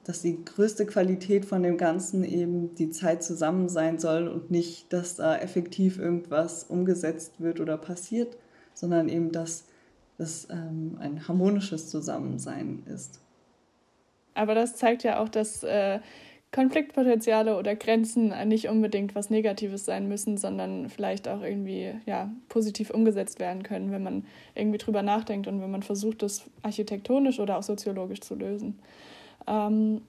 dass 0.05 0.23
die 0.23 0.45
größte 0.45 0.87
Qualität 0.87 1.45
von 1.45 1.63
dem 1.63 1.79
Ganzen 1.79 2.23
eben 2.23 2.75
die 2.77 2.91
Zeit 2.91 3.25
zusammen 3.25 3.69
sein 3.69 3.99
soll 3.99 4.29
und 4.29 4.51
nicht, 4.51 4.93
dass 4.93 5.17
da 5.17 5.37
effektiv 5.37 5.99
irgendwas 5.99 6.65
umgesetzt 6.65 7.41
wird 7.41 7.59
oder 7.59 7.77
passiert 7.77 8.37
sondern 8.77 9.09
eben, 9.09 9.33
dass 9.33 9.65
das 10.19 10.49
ähm, 10.51 10.97
ein 11.01 11.27
harmonisches 11.27 11.91
Zusammensein 11.91 12.83
ist. 12.87 13.21
aber 14.35 14.55
das 14.55 14.77
zeigt 14.77 15.03
ja 15.03 15.21
auch, 15.21 15.29
dass 15.29 15.63
äh, 15.65 15.99
Konfliktpotenziale 16.53 17.59
oder 17.59 17.75
Grenzen 17.75 18.33
nicht 18.49 18.69
unbedingt 18.69 19.15
was 19.15 19.29
Negatives 19.29 19.85
sein 19.85 20.09
müssen, 20.09 20.39
sondern 20.39 20.89
vielleicht 20.89 21.29
auch 21.29 21.43
irgendwie 21.43 21.93
ja, 22.07 22.31
positiv 22.49 22.91
umgesetzt 22.91 23.41
werden 23.41 23.63
können, 23.63 23.91
wenn 23.91 24.03
man 24.03 24.25
irgendwie 24.55 24.79
drüber 24.79 25.03
nachdenkt 25.03 25.49
und 25.49 25.61
wenn 25.61 25.71
man 25.71 25.83
versucht, 25.83 26.23
das 26.23 26.49
architektonisch 26.63 27.41
oder 27.41 27.59
auch 27.59 27.63
soziologisch 27.63 28.21
zu 28.21 28.35
lösen. 28.35 28.79
Ähm, 29.47 30.03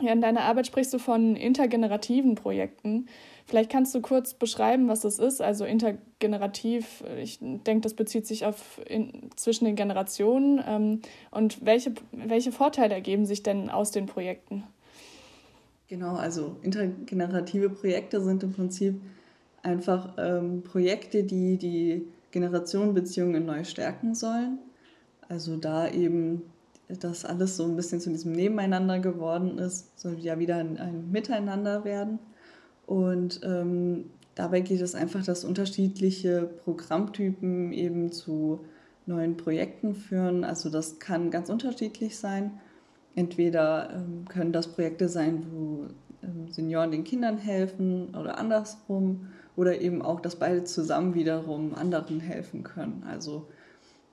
ja, 0.00 0.12
in 0.12 0.20
deiner 0.20 0.42
Arbeit 0.42 0.66
sprichst 0.66 0.92
du 0.92 0.98
von 0.98 1.36
intergenerativen 1.36 2.34
Projekten. 2.34 3.06
Vielleicht 3.46 3.70
kannst 3.70 3.94
du 3.94 4.00
kurz 4.00 4.34
beschreiben, 4.34 4.88
was 4.88 5.00
das 5.00 5.18
ist. 5.18 5.42
Also 5.42 5.64
intergenerativ, 5.64 7.02
ich 7.20 7.38
denke, 7.40 7.80
das 7.80 7.94
bezieht 7.94 8.26
sich 8.26 8.46
auf 8.46 8.80
in, 8.86 9.30
zwischen 9.36 9.64
den 9.64 9.76
Generationen. 9.76 10.62
Ähm, 10.66 11.00
und 11.30 11.64
welche, 11.64 11.94
welche 12.12 12.52
Vorteile 12.52 12.94
ergeben 12.94 13.26
sich 13.26 13.42
denn 13.42 13.68
aus 13.70 13.90
den 13.90 14.06
Projekten? 14.06 14.64
Genau, 15.88 16.14
also 16.14 16.56
intergenerative 16.62 17.70
Projekte 17.70 18.20
sind 18.20 18.44
im 18.44 18.52
Prinzip 18.52 19.00
einfach 19.62 20.14
ähm, 20.18 20.62
Projekte, 20.62 21.24
die 21.24 21.56
die 21.56 22.06
Generationenbeziehungen 22.30 23.44
neu 23.44 23.64
stärken 23.64 24.14
sollen. 24.14 24.58
Also 25.28 25.56
da 25.56 25.88
eben 25.88 26.42
das 26.98 27.24
alles 27.24 27.56
so 27.56 27.64
ein 27.64 27.76
bisschen 27.76 28.00
zu 28.00 28.10
diesem 28.10 28.32
Nebeneinander 28.32 28.98
geworden 28.98 29.58
ist, 29.58 29.98
soll 29.98 30.18
ja 30.18 30.38
wieder 30.38 30.56
ein, 30.56 30.78
ein 30.78 31.10
Miteinander 31.10 31.84
werden. 31.84 32.18
Und 32.86 33.40
ähm, 33.44 34.10
dabei 34.34 34.60
geht 34.60 34.80
es 34.80 34.94
einfach, 34.94 35.24
dass 35.24 35.44
unterschiedliche 35.44 36.50
Programmtypen 36.64 37.72
eben 37.72 38.10
zu 38.10 38.60
neuen 39.06 39.36
Projekten 39.36 39.94
führen. 39.94 40.44
Also 40.44 40.70
das 40.70 40.98
kann 40.98 41.30
ganz 41.30 41.50
unterschiedlich 41.50 42.18
sein. 42.18 42.52
Entweder 43.14 43.90
ähm, 43.94 44.24
können 44.28 44.52
das 44.52 44.68
Projekte 44.68 45.08
sein, 45.08 45.46
wo 45.52 45.86
ähm, 46.22 46.48
Senioren 46.50 46.90
den 46.90 47.04
Kindern 47.04 47.38
helfen 47.38 48.14
oder 48.14 48.38
andersrum 48.38 49.28
oder 49.56 49.80
eben 49.80 50.00
auch, 50.00 50.20
dass 50.20 50.36
beide 50.36 50.64
zusammen 50.64 51.14
wiederum 51.14 51.74
anderen 51.74 52.20
helfen 52.20 52.62
können. 52.62 53.04
Also 53.06 53.48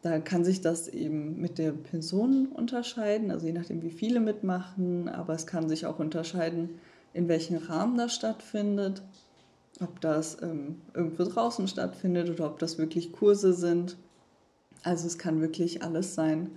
da 0.01 0.19
kann 0.19 0.45
sich 0.45 0.61
das 0.61 0.87
eben 0.87 1.39
mit 1.41 1.57
der 1.57 1.71
Person 1.71 2.47
unterscheiden, 2.47 3.31
also 3.31 3.47
je 3.47 3.53
nachdem, 3.53 3.81
wie 3.81 3.91
viele 3.91 4.19
mitmachen, 4.19 5.09
aber 5.09 5.33
es 5.33 5.47
kann 5.47 5.69
sich 5.69 5.85
auch 5.85 5.99
unterscheiden, 5.99 6.79
in 7.13 7.27
welchem 7.27 7.57
Rahmen 7.57 7.97
das 7.97 8.13
stattfindet, 8.13 9.01
ob 9.81 9.99
das 10.01 10.41
ähm, 10.41 10.81
irgendwo 10.93 11.23
draußen 11.23 11.67
stattfindet 11.67 12.29
oder 12.29 12.45
ob 12.45 12.59
das 12.59 12.77
wirklich 12.77 13.11
Kurse 13.11 13.53
sind. 13.53 13.97
Also 14.83 15.07
es 15.07 15.17
kann 15.17 15.41
wirklich 15.41 15.83
alles 15.83 16.15
sein. 16.15 16.51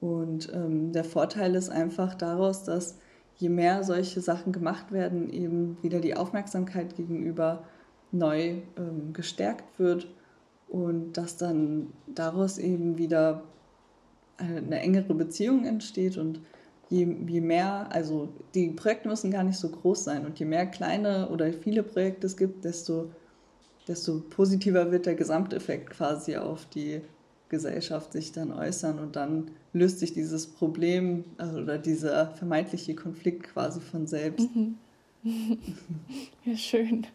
Und 0.00 0.52
ähm, 0.52 0.92
der 0.92 1.04
Vorteil 1.04 1.54
ist 1.56 1.70
einfach 1.70 2.14
daraus, 2.14 2.62
dass 2.64 2.96
je 3.36 3.48
mehr 3.48 3.82
solche 3.82 4.20
Sachen 4.20 4.52
gemacht 4.52 4.92
werden, 4.92 5.30
eben 5.30 5.76
wieder 5.82 6.00
die 6.00 6.16
Aufmerksamkeit 6.16 6.96
gegenüber 6.96 7.64
neu 8.12 8.58
ähm, 8.76 9.12
gestärkt 9.12 9.78
wird 9.78 10.08
und 10.68 11.14
dass 11.14 11.36
dann 11.36 11.88
daraus 12.06 12.58
eben 12.58 12.98
wieder 12.98 13.42
eine 14.36 14.80
engere 14.80 15.14
Beziehung 15.14 15.64
entsteht 15.64 16.16
und 16.16 16.40
je, 16.90 17.06
je 17.26 17.40
mehr, 17.40 17.88
also 17.90 18.28
die 18.54 18.68
Projekte 18.70 19.08
müssen 19.08 19.30
gar 19.30 19.42
nicht 19.42 19.58
so 19.58 19.68
groß 19.68 20.04
sein 20.04 20.26
und 20.26 20.38
je 20.38 20.46
mehr 20.46 20.66
kleine 20.66 21.28
oder 21.30 21.52
viele 21.52 21.82
Projekte 21.82 22.26
es 22.26 22.36
gibt, 22.36 22.64
desto, 22.64 23.10
desto 23.86 24.20
positiver 24.20 24.90
wird 24.90 25.06
der 25.06 25.14
Gesamteffekt 25.14 25.90
quasi 25.90 26.36
auf 26.36 26.66
die 26.66 27.00
Gesellschaft 27.48 28.12
sich 28.12 28.32
dann 28.32 28.52
äußern 28.52 28.98
und 28.98 29.16
dann 29.16 29.50
löst 29.72 29.98
sich 29.98 30.12
dieses 30.12 30.46
Problem 30.46 31.24
also, 31.38 31.58
oder 31.58 31.78
dieser 31.78 32.28
vermeintliche 32.28 32.94
Konflikt 32.94 33.44
quasi 33.44 33.80
von 33.80 34.06
selbst. 34.06 34.54
Mhm. 34.54 34.76
Ja, 36.44 36.56
schön. 36.56 37.06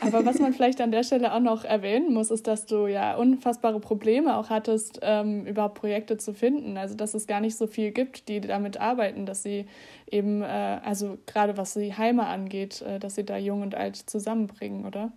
Aber 0.00 0.26
was 0.26 0.38
man 0.38 0.52
vielleicht 0.52 0.80
an 0.82 0.92
der 0.92 1.02
Stelle 1.02 1.32
auch 1.32 1.40
noch 1.40 1.64
erwähnen 1.64 2.12
muss, 2.12 2.30
ist, 2.30 2.46
dass 2.46 2.66
du 2.66 2.86
ja 2.86 3.16
unfassbare 3.16 3.80
Probleme 3.80 4.36
auch 4.36 4.50
hattest, 4.50 4.98
ähm, 5.00 5.46
überhaupt 5.46 5.76
Projekte 5.76 6.18
zu 6.18 6.34
finden. 6.34 6.76
Also, 6.76 6.94
dass 6.94 7.14
es 7.14 7.26
gar 7.26 7.40
nicht 7.40 7.56
so 7.56 7.66
viel 7.66 7.92
gibt, 7.92 8.28
die 8.28 8.40
damit 8.40 8.78
arbeiten, 8.78 9.24
dass 9.24 9.42
sie 9.42 9.66
eben, 10.10 10.42
äh, 10.42 10.80
also 10.84 11.16
gerade 11.26 11.56
was 11.56 11.72
die 11.74 11.94
Heime 11.94 12.26
angeht, 12.26 12.82
äh, 12.82 12.98
dass 12.98 13.14
sie 13.14 13.24
da 13.24 13.38
jung 13.38 13.62
und 13.62 13.74
alt 13.74 13.96
zusammenbringen, 13.96 14.84
oder? 14.84 15.12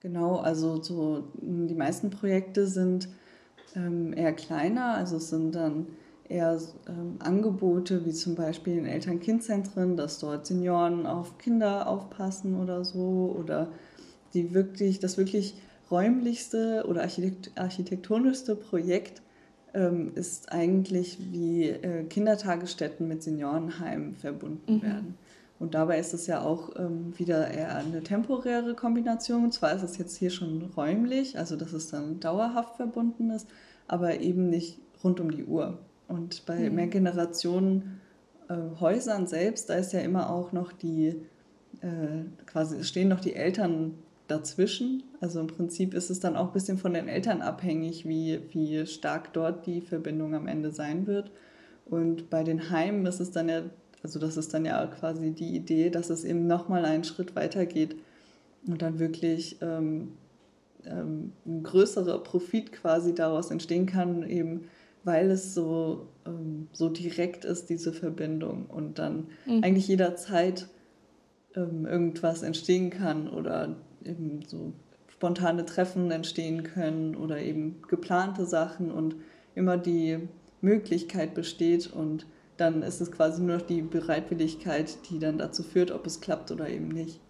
Genau, 0.00 0.36
also 0.36 0.82
so 0.82 1.24
die 1.34 1.74
meisten 1.74 2.10
Projekte 2.10 2.66
sind 2.66 3.08
ähm, 3.76 4.12
eher 4.12 4.32
kleiner, 4.32 4.94
also 4.94 5.16
es 5.16 5.30
sind 5.30 5.54
dann 5.54 5.86
eher 6.30 6.58
ähm, 6.88 7.16
Angebote 7.18 8.04
wie 8.06 8.12
zum 8.12 8.34
Beispiel 8.34 8.78
in 8.78 8.86
Eltern-Kind-Zentren, 8.86 9.96
dass 9.96 10.18
dort 10.18 10.46
Senioren 10.46 11.06
auf 11.06 11.38
Kinder 11.38 11.88
aufpassen 11.88 12.60
oder 12.60 12.84
so 12.84 13.34
oder 13.38 13.68
die 14.32 14.54
wirklich, 14.54 15.00
das 15.00 15.18
wirklich 15.18 15.54
räumlichste 15.90 16.84
oder 16.88 17.02
architekt 17.02 17.50
architektonischste 17.56 18.54
Projekt 18.54 19.22
ähm, 19.74 20.12
ist 20.14 20.52
eigentlich, 20.52 21.18
wie 21.32 21.68
äh, 21.68 22.04
Kindertagesstätten 22.04 23.08
mit 23.08 23.22
Seniorenheimen 23.22 24.14
verbunden 24.14 24.76
mhm. 24.76 24.82
werden. 24.82 25.14
Und 25.58 25.74
dabei 25.74 25.98
ist 25.98 26.14
es 26.14 26.26
ja 26.26 26.42
auch 26.42 26.70
ähm, 26.78 27.12
wieder 27.18 27.50
eher 27.50 27.76
eine 27.76 28.02
temporäre 28.02 28.74
Kombination. 28.74 29.52
Zwar 29.52 29.74
ist 29.74 29.82
es 29.82 29.98
jetzt 29.98 30.16
hier 30.16 30.30
schon 30.30 30.62
räumlich, 30.76 31.38
also 31.38 31.54
dass 31.56 31.72
es 31.72 31.90
dann 31.90 32.18
dauerhaft 32.18 32.76
verbunden 32.76 33.30
ist, 33.30 33.46
aber 33.86 34.20
eben 34.20 34.48
nicht 34.48 34.78
rund 35.04 35.20
um 35.20 35.30
die 35.30 35.44
Uhr. 35.44 35.78
Und 36.10 36.44
bei 36.44 36.68
mhm. 36.68 36.74
Mehrgenerationen 36.74 38.00
äh, 38.48 38.54
Häusern 38.80 39.26
selbst, 39.28 39.70
da 39.70 39.74
ist 39.74 39.92
ja 39.92 40.00
immer 40.00 40.30
auch 40.30 40.52
noch 40.52 40.72
die, 40.72 41.14
äh, 41.80 42.24
quasi 42.46 42.82
stehen 42.82 43.08
noch 43.08 43.20
die 43.20 43.36
Eltern 43.36 43.94
dazwischen. 44.26 45.04
Also 45.20 45.38
im 45.40 45.46
Prinzip 45.46 45.94
ist 45.94 46.10
es 46.10 46.18
dann 46.18 46.36
auch 46.36 46.48
ein 46.48 46.52
bisschen 46.52 46.78
von 46.78 46.94
den 46.94 47.06
Eltern 47.06 47.42
abhängig, 47.42 48.08
wie, 48.08 48.40
wie 48.50 48.86
stark 48.86 49.32
dort 49.32 49.66
die 49.66 49.80
Verbindung 49.80 50.34
am 50.34 50.48
Ende 50.48 50.72
sein 50.72 51.06
wird. 51.06 51.30
Und 51.86 52.28
bei 52.28 52.42
den 52.42 52.70
Heimen 52.70 53.06
ist 53.06 53.20
es 53.20 53.30
dann 53.30 53.48
ja, 53.48 53.62
also 54.02 54.18
das 54.18 54.36
ist 54.36 54.52
dann 54.52 54.64
ja 54.64 54.84
quasi 54.86 55.30
die 55.30 55.54
Idee, 55.54 55.90
dass 55.90 56.10
es 56.10 56.24
eben 56.24 56.48
nochmal 56.48 56.84
einen 56.84 57.04
Schritt 57.04 57.36
weiter 57.36 57.66
geht 57.66 57.94
und 58.66 58.82
dann 58.82 58.98
wirklich 58.98 59.58
ähm, 59.60 60.12
ähm, 60.86 61.32
ein 61.46 61.62
größerer 61.62 62.18
Profit 62.22 62.72
quasi 62.72 63.14
daraus 63.14 63.52
entstehen 63.52 63.86
kann, 63.86 64.28
eben 64.28 64.68
weil 65.04 65.30
es 65.30 65.54
so, 65.54 66.08
ähm, 66.26 66.68
so 66.72 66.88
direkt 66.88 67.44
ist, 67.44 67.70
diese 67.70 67.92
Verbindung 67.92 68.66
und 68.66 68.98
dann 68.98 69.28
mhm. 69.46 69.62
eigentlich 69.62 69.88
jederzeit 69.88 70.68
ähm, 71.54 71.86
irgendwas 71.86 72.42
entstehen 72.42 72.90
kann 72.90 73.28
oder 73.28 73.76
eben 74.04 74.42
so 74.46 74.72
spontane 75.08 75.66
Treffen 75.66 76.10
entstehen 76.10 76.62
können 76.62 77.14
oder 77.14 77.38
eben 77.38 77.82
geplante 77.88 78.46
Sachen 78.46 78.90
und 78.90 79.16
immer 79.54 79.76
die 79.76 80.28
Möglichkeit 80.60 81.34
besteht 81.34 81.92
und 81.92 82.26
dann 82.56 82.82
ist 82.82 83.00
es 83.00 83.10
quasi 83.10 83.42
nur 83.42 83.56
noch 83.56 83.66
die 83.66 83.82
Bereitwilligkeit, 83.82 84.98
die 85.08 85.18
dann 85.18 85.38
dazu 85.38 85.62
führt, 85.62 85.90
ob 85.90 86.06
es 86.06 86.20
klappt 86.20 86.50
oder 86.50 86.68
eben 86.68 86.88
nicht. 86.88 87.20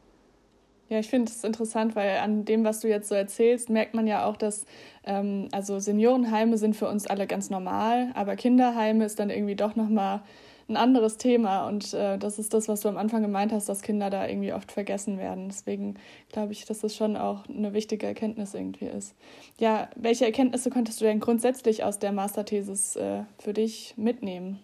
Ja, 0.91 0.99
ich 0.99 1.09
finde 1.09 1.31
es 1.31 1.45
interessant, 1.45 1.95
weil 1.95 2.19
an 2.19 2.45
dem, 2.45 2.65
was 2.65 2.81
du 2.81 2.89
jetzt 2.89 3.09
so 3.09 3.15
erzählst, 3.15 3.71
merkt 3.71 3.95
man 3.95 4.09
ja 4.09 4.25
auch, 4.25 4.37
dass 4.37 4.67
ähm, 5.05 5.49
also 5.53 5.79
Seniorenheime 5.79 6.59
sind 6.59 6.75
für 6.75 6.89
uns 6.89 7.07
alle 7.07 7.29
ganz 7.29 7.49
normal, 7.49 8.11
aber 8.15 8.35
Kinderheime 8.35 9.05
ist 9.05 9.21
dann 9.21 9.31
irgendwie 9.31 9.55
doch 9.55 9.77
nochmal 9.77 10.23
ein 10.69 10.77
anderes 10.77 11.17
Thema. 11.17 11.69
Und 11.69 11.95
äh, 11.95 12.19
das 12.19 12.41
ist 12.41 12.55
das, 12.55 12.67
was 12.67 12.81
du 12.81 12.89
am 12.89 12.97
Anfang 12.97 13.23
gemeint 13.23 13.53
hast, 13.53 13.69
dass 13.69 13.83
Kinder 13.83 14.11
da 14.11 14.27
irgendwie 14.27 14.53
oft 14.53 14.73
vergessen 14.73 15.17
werden. 15.17 15.49
Deswegen 15.49 15.95
glaube 16.33 16.53
ich, 16.53 16.65
dass 16.65 16.81
das 16.81 16.97
schon 16.97 17.17
auch 17.17 17.49
eine 17.49 17.73
wichtige 17.73 18.07
Erkenntnis 18.07 18.55
irgendwie 18.55 18.87
ist. 18.87 19.15
Ja, 19.61 19.91
welche 19.95 20.25
Erkenntnisse 20.25 20.71
konntest 20.71 21.01
du 21.01 21.05
denn 21.05 21.21
grundsätzlich 21.21 21.85
aus 21.85 22.01
der 22.01 22.11
Masterthesis 22.11 22.97
äh, 22.97 23.23
für 23.39 23.53
dich 23.53 23.95
mitnehmen? 23.97 24.59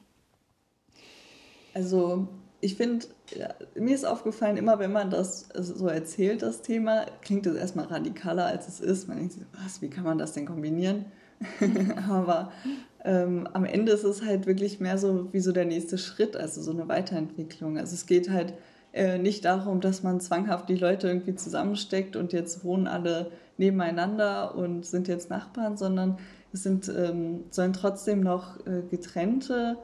Also 1.73 2.27
ich 2.67 2.75
finde, 2.75 3.07
ja, 3.37 3.55
mir 3.77 3.95
ist 3.95 4.05
aufgefallen, 4.05 4.57
immer 4.57 4.81
wenn 4.81 4.91
man 4.91 5.09
das 5.09 5.49
so 5.55 5.87
erzählt, 5.87 6.43
das 6.43 6.63
Thema, 6.63 7.07
klingt 7.23 7.47
es 7.47 7.55
erstmal 7.55 7.87
radikaler, 7.87 8.47
als 8.47 8.67
es 8.67 8.81
ist. 8.81 9.07
Man 9.07 9.19
denkt 9.19 9.35
sich, 9.35 9.43
was, 9.53 9.81
wie 9.83 9.89
kann 9.89 10.03
man 10.03 10.19
das 10.19 10.33
denn 10.33 10.47
kombinieren? 10.47 11.05
Aber 12.11 12.51
ähm, 13.05 13.49
am 13.53 13.65
Ende 13.65 13.93
ist 13.93 14.03
es 14.03 14.25
halt 14.25 14.47
wirklich 14.47 14.81
mehr 14.81 14.99
so 14.99 15.33
wie 15.33 15.39
so 15.39 15.53
der 15.53 15.65
nächste 15.65 15.97
Schritt, 15.97 16.37
also 16.37 16.61
so 16.61 16.73
eine 16.73 16.89
Weiterentwicklung. 16.89 17.79
Also 17.79 17.95
es 17.95 18.07
geht 18.07 18.31
halt 18.31 18.55
äh, 18.93 19.19
nicht 19.19 19.45
darum, 19.45 19.81
dass 19.81 20.03
man 20.03 20.21
zwanghaft 20.21 20.69
die 20.69 20.75
Leute 20.75 21.07
irgendwie 21.07 21.37
zusammensteckt 21.37 22.17
und 22.17 22.33
jetzt 22.33 22.65
wohnen 22.65 22.89
alle 22.89 23.31
nebeneinander 23.59 24.57
und 24.57 24.85
sind 24.85 25.07
jetzt 25.07 25.31
Nachbarn, 25.31 25.77
sondern 25.77 26.19
es 26.53 26.65
sind, 26.65 26.89
ähm, 26.89 27.45
sollen 27.51 27.75
trotzdem 27.75 28.23
noch 28.23 28.59
äh, 28.67 28.83
getrennte 28.91 29.77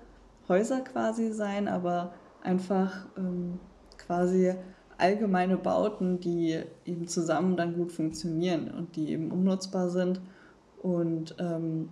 Häuser 0.48 0.80
quasi 0.80 1.30
sein, 1.30 1.68
aber 1.68 2.12
einfach 2.42 3.06
ähm, 3.16 3.58
quasi 3.98 4.54
allgemeine 4.98 5.56
Bauten, 5.56 6.20
die 6.20 6.60
eben 6.84 7.08
zusammen 7.08 7.56
dann 7.56 7.74
gut 7.74 7.92
funktionieren 7.92 8.70
und 8.70 8.96
die 8.96 9.10
eben 9.10 9.30
umnutzbar 9.30 9.90
sind. 9.90 10.20
Und 10.80 11.36
ähm, 11.38 11.88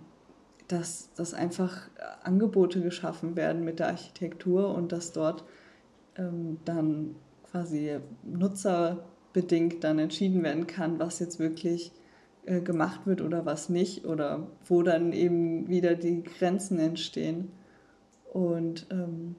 dass, 0.67 1.13
dass 1.13 1.33
einfach 1.33 1.89
Angebote 2.23 2.81
geschaffen 2.81 3.35
werden 3.35 3.65
mit 3.65 3.79
der 3.79 3.87
Architektur 3.87 4.73
und 4.73 4.91
dass 4.91 5.11
dort 5.11 5.43
ähm, 6.15 6.59
dann 6.63 7.15
quasi 7.49 7.97
nutzerbedingt 8.23 9.83
dann 9.83 9.99
entschieden 9.99 10.43
werden 10.43 10.67
kann, 10.67 10.99
was 10.99 11.19
jetzt 11.19 11.39
wirklich 11.39 11.91
äh, 12.45 12.61
gemacht 12.61 13.01
wird 13.05 13.21
oder 13.21 13.45
was 13.45 13.69
nicht 13.69 14.05
oder 14.05 14.47
wo 14.65 14.81
dann 14.83 15.11
eben 15.11 15.67
wieder 15.67 15.95
die 15.95 16.23
Grenzen 16.23 16.79
entstehen. 16.79 17.51
Und 18.31 18.87
ähm, 18.91 19.35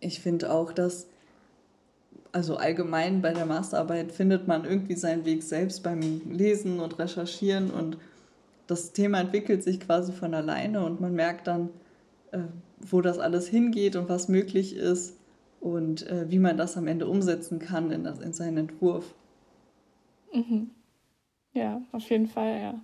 ich 0.00 0.20
finde 0.20 0.52
auch, 0.52 0.72
dass 0.72 1.08
also 2.32 2.56
allgemein 2.56 3.22
bei 3.22 3.32
der 3.32 3.46
Masterarbeit 3.46 4.12
findet 4.12 4.46
man 4.46 4.64
irgendwie 4.64 4.94
seinen 4.94 5.24
Weg 5.24 5.42
selbst 5.42 5.82
beim 5.82 6.20
Lesen 6.30 6.80
und 6.80 6.98
Recherchieren 6.98 7.70
und 7.70 7.96
das 8.66 8.92
Thema 8.92 9.20
entwickelt 9.20 9.62
sich 9.62 9.80
quasi 9.80 10.12
von 10.12 10.34
alleine 10.34 10.84
und 10.84 11.00
man 11.00 11.14
merkt 11.14 11.46
dann, 11.46 11.70
äh, 12.32 12.40
wo 12.80 13.00
das 13.00 13.18
alles 13.18 13.48
hingeht 13.48 13.96
und 13.96 14.08
was 14.08 14.28
möglich 14.28 14.76
ist 14.76 15.16
und 15.60 16.06
äh, 16.08 16.30
wie 16.30 16.38
man 16.38 16.56
das 16.56 16.76
am 16.76 16.86
Ende 16.88 17.06
umsetzen 17.06 17.58
kann 17.58 17.90
in, 17.90 18.04
das, 18.04 18.18
in 18.18 18.32
seinen 18.32 18.58
Entwurf. 18.58 19.14
Mhm. 20.32 20.70
Ja, 21.54 21.80
auf 21.92 22.10
jeden 22.10 22.26
Fall, 22.26 22.60
ja. 22.60 22.80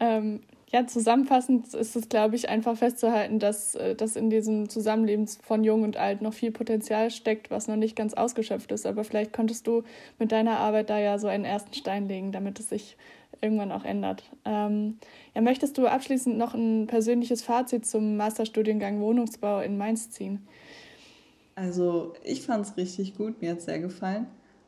Ähm, 0.00 0.40
ja, 0.72 0.86
zusammenfassend 0.86 1.74
ist 1.74 1.96
es, 1.96 2.08
glaube 2.08 2.36
ich, 2.36 2.48
einfach 2.48 2.76
festzuhalten, 2.76 3.40
dass, 3.40 3.74
äh, 3.74 3.96
dass 3.96 4.14
in 4.14 4.30
diesem 4.30 4.68
Zusammenleben 4.68 5.26
von 5.26 5.64
Jung 5.64 5.82
und 5.82 5.96
Alt 5.96 6.22
noch 6.22 6.32
viel 6.32 6.52
Potenzial 6.52 7.10
steckt, 7.10 7.50
was 7.50 7.66
noch 7.66 7.76
nicht 7.76 7.96
ganz 7.96 8.14
ausgeschöpft 8.14 8.70
ist. 8.70 8.86
Aber 8.86 9.02
vielleicht 9.02 9.32
konntest 9.32 9.66
du 9.66 9.82
mit 10.20 10.30
deiner 10.30 10.58
Arbeit 10.58 10.88
da 10.88 10.98
ja 10.98 11.18
so 11.18 11.26
einen 11.26 11.44
ersten 11.44 11.74
Stein 11.74 12.06
legen, 12.06 12.30
damit 12.30 12.60
es 12.60 12.68
sich 12.68 12.96
irgendwann 13.40 13.72
auch 13.72 13.84
ändert. 13.84 14.22
Ähm, 14.44 14.98
ja, 15.34 15.40
möchtest 15.40 15.76
du 15.76 15.88
abschließend 15.88 16.38
noch 16.38 16.54
ein 16.54 16.86
persönliches 16.86 17.42
Fazit 17.42 17.84
zum 17.84 18.16
Masterstudiengang 18.16 19.00
Wohnungsbau 19.00 19.60
in 19.60 19.76
Mainz 19.76 20.10
ziehen? 20.10 20.46
Also 21.56 22.12
ich 22.22 22.42
fand 22.42 22.66
es 22.66 22.76
richtig 22.76 23.16
gut, 23.16 23.40
mir 23.42 23.50
hat 23.50 23.58
es 23.58 23.64
sehr 23.64 23.80
gefallen. 23.80 24.26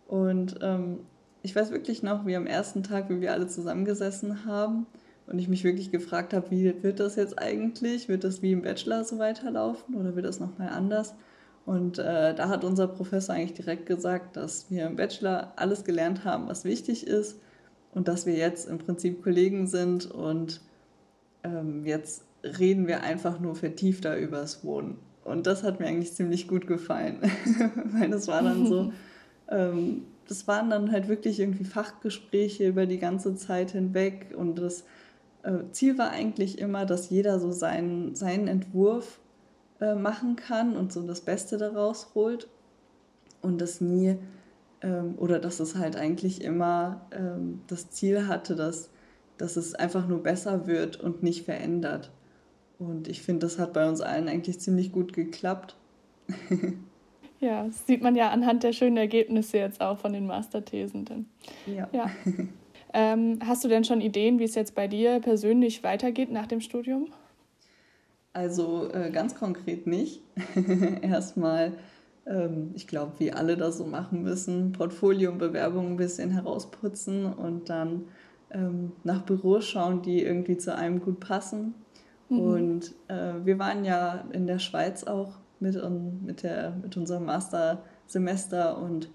Und 0.09 0.59
ähm, 0.63 1.01
ich 1.43 1.55
weiß 1.55 1.71
wirklich 1.71 2.03
noch, 2.03 2.27
wie 2.27 2.35
am 2.35 2.47
ersten 2.49 2.83
Tag, 2.83 3.09
wie 3.09 3.21
wir 3.21 3.33
alle 3.33 3.47
zusammengesessen 3.47 4.47
haben 4.47 4.87
und 5.27 5.39
ich 5.39 5.49
mich 5.49 5.65
wirklich 5.65 5.91
gefragt 5.91 6.35
habe, 6.35 6.51
wie 6.51 6.83
wird 6.83 7.01
das 7.01 7.17
jetzt 7.17 7.39
eigentlich? 7.39 8.09
Wird 8.09 8.25
das 8.25 8.43
wie 8.43 8.53
im 8.53 8.63
Bachelor 8.63 9.05
so 9.05 9.19
weiterlaufen 9.19 9.95
oder 9.95 10.17
wird 10.17 10.27
das 10.27 10.41
nochmal 10.41 10.71
anders? 10.71 11.15
Und 11.65 11.99
äh, 11.99 12.35
da 12.35 12.49
hat 12.49 12.65
unser 12.65 12.89
Professor 12.89 13.35
eigentlich 13.35 13.55
direkt 13.55 13.87
gesagt, 13.87 14.37
dass 14.37 14.71
wir 14.71 14.87
im 14.87 14.97
Bachelor 14.97 15.53
alles 15.57 15.85
gelernt 15.85 16.25
haben, 16.25 16.49
was 16.49 16.65
wichtig 16.65 17.07
ist 17.07 17.39
und 17.95 18.09
dass 18.09 18.27
wir 18.27 18.35
jetzt 18.35 18.69
im 18.69 18.79
Prinzip 18.79 19.23
Kollegen 19.23 19.67
sind 19.69 20.11
und 20.11 20.61
ähm, 21.45 21.87
jetzt 21.87 22.25
reden 22.43 22.89
wir 22.89 23.03
einfach 23.03 23.39
nur 23.39 23.55
vertiefter 23.55 24.17
übers 24.17 24.65
Wohnen. 24.65 24.99
Und 25.25 25.47
das 25.47 25.63
hat 25.63 25.79
mir 25.79 25.87
eigentlich 25.87 26.13
ziemlich 26.15 26.49
gut 26.49 26.67
gefallen, 26.67 27.19
weil 27.93 28.11
das 28.11 28.27
war 28.27 28.43
dann 28.43 28.67
so, 28.67 28.93
ähm, 29.49 30.03
das 30.27 30.49
waren 30.49 30.71
dann 30.71 30.91
halt 30.91 31.09
wirklich 31.09 31.39
irgendwie 31.39 31.65
Fachgespräche 31.65 32.67
über 32.67 32.87
die 32.87 32.99
ganze 32.99 33.37
Zeit 33.37 33.71
hinweg 33.71 34.35
und 34.37 34.57
das 34.57 34.85
Ziel 35.73 35.99
war 35.99 36.11
eigentlich 36.11 36.59
immer, 36.59 36.87
dass 36.87 37.11
jeder 37.11 37.41
so 37.41 37.51
seinen, 37.51 38.15
seinen 38.15 38.49
Entwurf 38.49 39.21
äh, 39.81 39.95
machen 39.95 40.37
kann 40.37 40.77
und 40.77 40.93
so 40.93 41.07
das 41.07 41.21
Beste 41.21 41.59
daraus 41.59 42.15
holt 42.15 42.49
und 43.41 43.61
das 43.61 43.81
nie 43.81 44.17
ähm, 44.83 45.15
oder 45.17 45.39
dass 45.39 45.61
es 45.61 45.77
halt 45.77 45.97
eigentlich 45.97 46.43
immer 46.43 47.07
ähm, 47.13 47.63
das 47.67 47.91
Ziel 47.91 48.29
hatte, 48.29 48.55
dass, 48.57 48.91
dass 49.39 49.57
es 49.57 49.75
einfach 49.75 50.07
nur 50.07 50.23
besser 50.23 50.67
wird 50.67 51.01
und 51.01 51.23
nicht 51.23 51.45
verändert. 51.45 52.11
Und 52.79 53.09
ich 53.09 53.23
finde, 53.23 53.47
das 53.47 53.59
hat 53.59 53.73
bei 53.73 53.89
uns 53.89 54.01
allen 54.01 54.29
eigentlich 54.29 54.61
ziemlich 54.61 54.93
gut 54.93 55.13
geklappt. 55.13 55.77
ja, 57.41 57.65
das 57.65 57.87
sieht 57.87 58.03
man 58.03 58.17
ja 58.17 58.31
anhand 58.31 58.63
der 58.65 58.73
schönen 58.73 58.97
Ergebnisse 58.97 59.59
jetzt 59.59 59.81
auch 59.81 59.99
von 59.99 60.13
den 60.13 60.27
Masterthesen. 60.27 61.27
Ja. 61.67 61.89
ja. 61.93 62.11
Ähm, 62.95 63.39
hast 63.45 63.65
du 63.65 63.69
denn 63.69 63.85
schon 63.85 64.01
Ideen, 64.01 64.39
wie 64.39 64.45
es 64.45 64.55
jetzt 64.55 64.75
bei 64.75 64.87
dir 64.87 65.21
persönlich 65.21 65.83
weitergeht 65.83 66.31
nach 66.31 66.47
dem 66.47 66.61
Studium? 66.61 67.09
Also 68.33 68.91
äh, 68.93 69.11
ganz 69.11 69.35
konkret 69.35 69.87
nicht. 69.87 70.23
Erstmal, 71.03 71.73
ähm, 72.27 72.71
ich 72.75 72.87
glaube, 72.87 73.13
wie 73.19 73.33
alle 73.33 73.57
das 73.57 73.79
so 73.79 73.85
machen 73.85 74.23
müssen, 74.23 74.73
Portfolio 74.73 75.31
und 75.31 75.39
Bewerbung 75.39 75.93
ein 75.93 75.97
bisschen 75.97 76.31
herausputzen 76.31 77.33
und 77.33 77.69
dann 77.69 78.07
ähm, 78.51 78.93
nach 79.05 79.23
Büros 79.23 79.67
schauen, 79.67 80.03
die 80.03 80.23
irgendwie 80.23 80.57
zu 80.57 80.75
einem 80.75 81.01
gut 81.01 81.21
passen. 81.21 81.75
Mhm. 82.29 82.41
Und 82.41 82.95
äh, 83.09 83.35
wir 83.45 83.59
waren 83.59 83.85
ja 83.85 84.25
in 84.33 84.47
der 84.47 84.59
Schweiz 84.59 85.05
auch 85.05 85.39
mit, 85.61 85.77
mit, 86.23 86.43
der, 86.43 86.73
mit 86.83 86.97
unserem 86.97 87.27
Mastersemester 87.27 88.79
und 88.79 89.09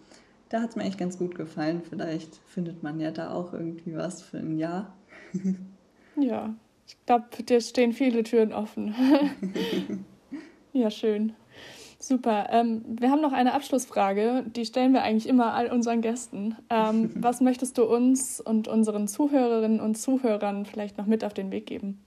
da 0.49 0.62
hat 0.62 0.71
es 0.71 0.75
mir 0.75 0.83
echt 0.83 0.97
ganz 0.97 1.17
gut 1.17 1.36
gefallen. 1.36 1.81
Vielleicht 1.88 2.36
findet 2.47 2.83
man 2.83 2.99
ja 2.99 3.12
da 3.12 3.33
auch 3.33 3.53
irgendwie 3.53 3.95
was 3.95 4.21
für 4.21 4.38
ein 4.38 4.57
Jahr. 4.57 4.93
ja, 6.15 6.53
ich 6.88 6.97
glaube, 7.05 7.25
dir 7.43 7.62
stehen 7.62 7.93
viele 7.93 8.23
Türen 8.23 8.53
offen. 8.53 8.95
ja, 10.73 10.89
schön. 10.89 11.33
Super. 11.99 12.47
Ähm, 12.51 12.86
wir 12.88 13.10
haben 13.10 13.21
noch 13.21 13.33
eine 13.33 13.53
Abschlussfrage, 13.53 14.45
die 14.47 14.65
stellen 14.65 14.93
wir 14.93 15.01
eigentlich 15.01 15.27
immer 15.27 15.53
all 15.53 15.71
unseren 15.71 16.01
Gästen. 16.01 16.55
Ähm, 16.69 17.12
was 17.15 17.41
möchtest 17.41 17.77
du 17.77 17.83
uns 17.83 18.39
und 18.39 18.67
unseren 18.67 19.07
Zuhörerinnen 19.07 19.79
und 19.79 19.97
Zuhörern 19.97 20.65
vielleicht 20.65 20.97
noch 20.97 21.07
mit 21.07 21.23
auf 21.23 21.33
den 21.33 21.51
Weg 21.51 21.65
geben? 21.65 21.99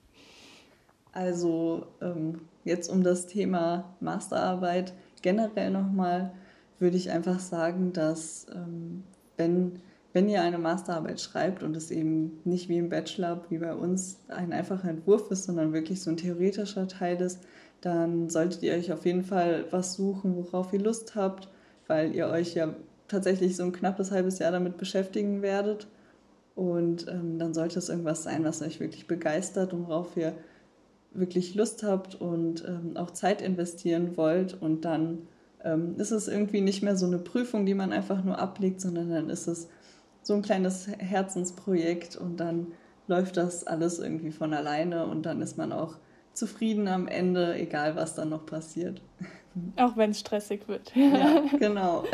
Also 1.13 1.87
ähm, 2.01 2.41
jetzt 2.65 2.89
um 2.89 3.03
das 3.03 3.27
Thema 3.27 3.97
Masterarbeit 3.99 4.95
generell 5.23 5.71
nochmal 5.71 6.33
würde 6.81 6.97
ich 6.97 7.11
einfach 7.11 7.39
sagen, 7.39 7.93
dass 7.93 8.47
ähm, 8.53 9.05
wenn, 9.37 9.81
wenn 10.13 10.29
ihr 10.29 10.43
eine 10.43 10.59
Masterarbeit 10.59 11.21
schreibt 11.21 11.63
und 11.63 11.77
es 11.77 11.91
eben 11.91 12.41
nicht 12.45 12.69
wie 12.69 12.79
im 12.79 12.89
Bachelor, 12.89 13.45
wie 13.51 13.59
bei 13.59 13.75
uns, 13.75 14.19
ein 14.29 14.53
einfacher 14.53 14.89
Entwurf 14.89 15.31
ist, 15.31 15.45
sondern 15.45 15.73
wirklich 15.73 16.03
so 16.03 16.11
ein 16.11 16.17
theoretischer 16.17 16.89
Teil 16.89 17.21
ist, 17.21 17.41
dann 17.81 18.29
solltet 18.29 18.63
ihr 18.63 18.75
euch 18.75 18.93
auf 18.93 19.07
jeden 19.07 19.25
Fall 19.25 19.67
was 19.71 19.95
suchen, 19.95 20.37
worauf 20.37 20.73
ihr 20.73 20.81
Lust 20.81 21.15
habt, 21.15 21.49
weil 21.87 22.15
ihr 22.15 22.29
euch 22.29 22.55
ja 22.55 22.75
tatsächlich 23.09 23.57
so 23.57 23.63
ein 23.63 23.73
knappes 23.73 24.11
halbes 24.11 24.39
Jahr 24.39 24.53
damit 24.53 24.77
beschäftigen 24.77 25.43
werdet. 25.43 25.87
Und 26.55 27.09
ähm, 27.09 27.39
dann 27.39 27.55
sollte 27.55 27.79
es 27.79 27.89
irgendwas 27.89 28.23
sein, 28.23 28.45
was 28.45 28.61
euch 28.63 28.81
wirklich 28.81 29.07
begeistert 29.07 29.73
und 29.73 29.89
worauf 29.89 30.17
ihr 30.17 30.35
wirklich 31.13 31.55
Lust 31.55 31.83
habt 31.83 32.21
und 32.21 32.65
ähm, 32.67 32.97
auch 32.97 33.11
Zeit 33.11 33.43
investieren 33.43 34.17
wollt. 34.17 34.61
Und 34.61 34.85
dann 34.85 35.27
ähm, 35.65 35.97
ist 35.99 36.11
es 36.11 36.29
irgendwie 36.29 36.61
nicht 36.61 36.83
mehr 36.83 36.97
so 36.97 37.07
eine 37.07 37.19
Prüfung, 37.19 37.67
die 37.67 37.75
man 37.75 37.93
einfach 37.93 38.25
nur 38.25 38.39
ablegt, 38.39 38.81
sondern 38.81 39.11
dann 39.11 39.31
ist 39.31 39.47
es 39.47 39.69
so 40.23 40.35
ein 40.35 40.43
kleines 40.43 40.89
Herzensprojekt 40.99 42.17
und 42.17 42.39
dann 42.39 42.69
läuft 43.07 43.37
das 43.37 43.67
alles 43.67 43.99
irgendwie 43.99 44.31
von 44.31 44.55
alleine 44.55 45.07
und 45.07 45.25
dann 45.25 45.41
ist 45.41 45.59
man 45.59 45.73
auch 45.73 45.97
zufrieden 46.33 46.89
am 46.89 47.09
Ende, 47.09 47.55
egal 47.57 47.97
was 47.97 48.15
dann 48.15 48.29
noch 48.29 48.47
passiert. 48.47 49.03
Auch 49.77 49.97
wenn 49.97 50.11
es 50.11 50.21
stressig 50.21 50.69
wird. 50.69 50.93
Ja, 50.95 51.43
genau. 51.59 52.05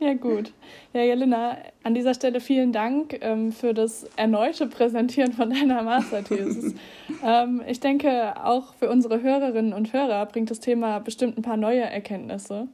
Ja, 0.02 0.14
gut. 0.14 0.52
Ja, 0.94 1.02
Jelena, 1.02 1.58
an 1.82 1.94
dieser 1.94 2.14
Stelle 2.14 2.40
vielen 2.40 2.72
Dank 2.72 3.18
ähm, 3.20 3.52
für 3.52 3.74
das 3.74 4.04
erneute 4.16 4.66
Präsentieren 4.66 5.32
von 5.32 5.50
deiner 5.50 5.82
Masterthesis. 5.82 6.74
ähm, 7.24 7.62
ich 7.66 7.80
denke, 7.80 8.42
auch 8.42 8.74
für 8.74 8.88
unsere 8.88 9.20
Hörerinnen 9.20 9.74
und 9.74 9.92
Hörer 9.92 10.24
bringt 10.26 10.50
das 10.50 10.60
Thema 10.60 11.00
bestimmt 11.00 11.36
ein 11.36 11.42
paar 11.42 11.58
neue 11.58 11.82
Erkenntnisse. 11.82 12.68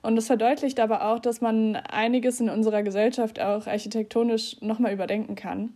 Und 0.00 0.16
es 0.16 0.26
verdeutlicht 0.26 0.80
aber 0.80 1.06
auch, 1.12 1.18
dass 1.18 1.42
man 1.42 1.76
einiges 1.76 2.40
in 2.40 2.48
unserer 2.48 2.82
Gesellschaft 2.82 3.38
auch 3.38 3.66
architektonisch 3.66 4.56
nochmal 4.62 4.94
überdenken 4.94 5.34
kann. 5.34 5.74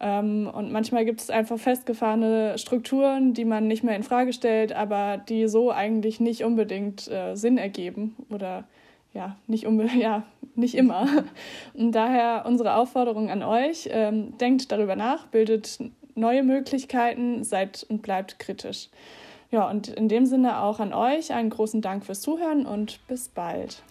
Ähm, 0.00 0.50
und 0.52 0.72
manchmal 0.72 1.04
gibt 1.04 1.20
es 1.20 1.30
einfach 1.30 1.58
festgefahrene 1.58 2.58
Strukturen, 2.58 3.34
die 3.34 3.44
man 3.44 3.68
nicht 3.68 3.84
mehr 3.84 3.94
in 3.94 4.02
Frage 4.02 4.32
stellt, 4.32 4.72
aber 4.72 5.16
die 5.16 5.46
so 5.46 5.70
eigentlich 5.70 6.18
nicht 6.18 6.42
unbedingt 6.42 7.08
äh, 7.08 7.36
Sinn 7.36 7.56
ergeben 7.56 8.16
oder 8.30 8.64
ja, 9.12 9.36
nicht, 9.46 9.66
ja, 9.98 10.22
nicht 10.54 10.74
immer. 10.74 11.06
Und 11.74 11.92
daher 11.92 12.44
unsere 12.46 12.74
Aufforderung 12.74 13.30
an 13.30 13.42
euch, 13.42 13.88
ähm, 13.92 14.36
denkt 14.38 14.70
darüber 14.72 14.96
nach, 14.96 15.26
bildet 15.26 15.78
neue 16.14 16.42
Möglichkeiten, 16.42 17.44
seid 17.44 17.86
und 17.88 18.02
bleibt 18.02 18.38
kritisch. 18.38 18.88
Ja, 19.50 19.68
und 19.68 19.88
in 19.88 20.08
dem 20.08 20.26
Sinne 20.26 20.60
auch 20.60 20.78
an 20.78 20.92
euch 20.92 21.32
einen 21.32 21.48
großen 21.48 21.80
Dank 21.80 22.04
fürs 22.04 22.20
Zuhören 22.20 22.66
und 22.66 23.00
bis 23.06 23.28
bald. 23.28 23.82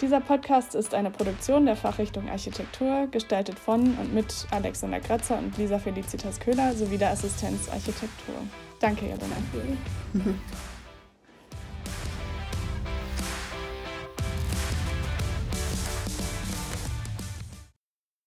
Dieser 0.00 0.20
Podcast 0.20 0.76
ist 0.76 0.94
eine 0.94 1.10
Produktion 1.10 1.66
der 1.66 1.74
Fachrichtung 1.74 2.28
Architektur, 2.28 3.08
gestaltet 3.10 3.58
von 3.58 3.96
und 3.98 4.14
mit 4.14 4.46
Alexander 4.52 5.00
Kratzer 5.00 5.38
und 5.38 5.58
Lisa 5.58 5.80
Felicitas 5.80 6.38
Köhler 6.38 6.72
sowie 6.72 6.98
der 6.98 7.10
Assistenz 7.10 7.68
Architektur. 7.68 8.36
Danke, 8.78 9.06
Jelena. 9.06 9.36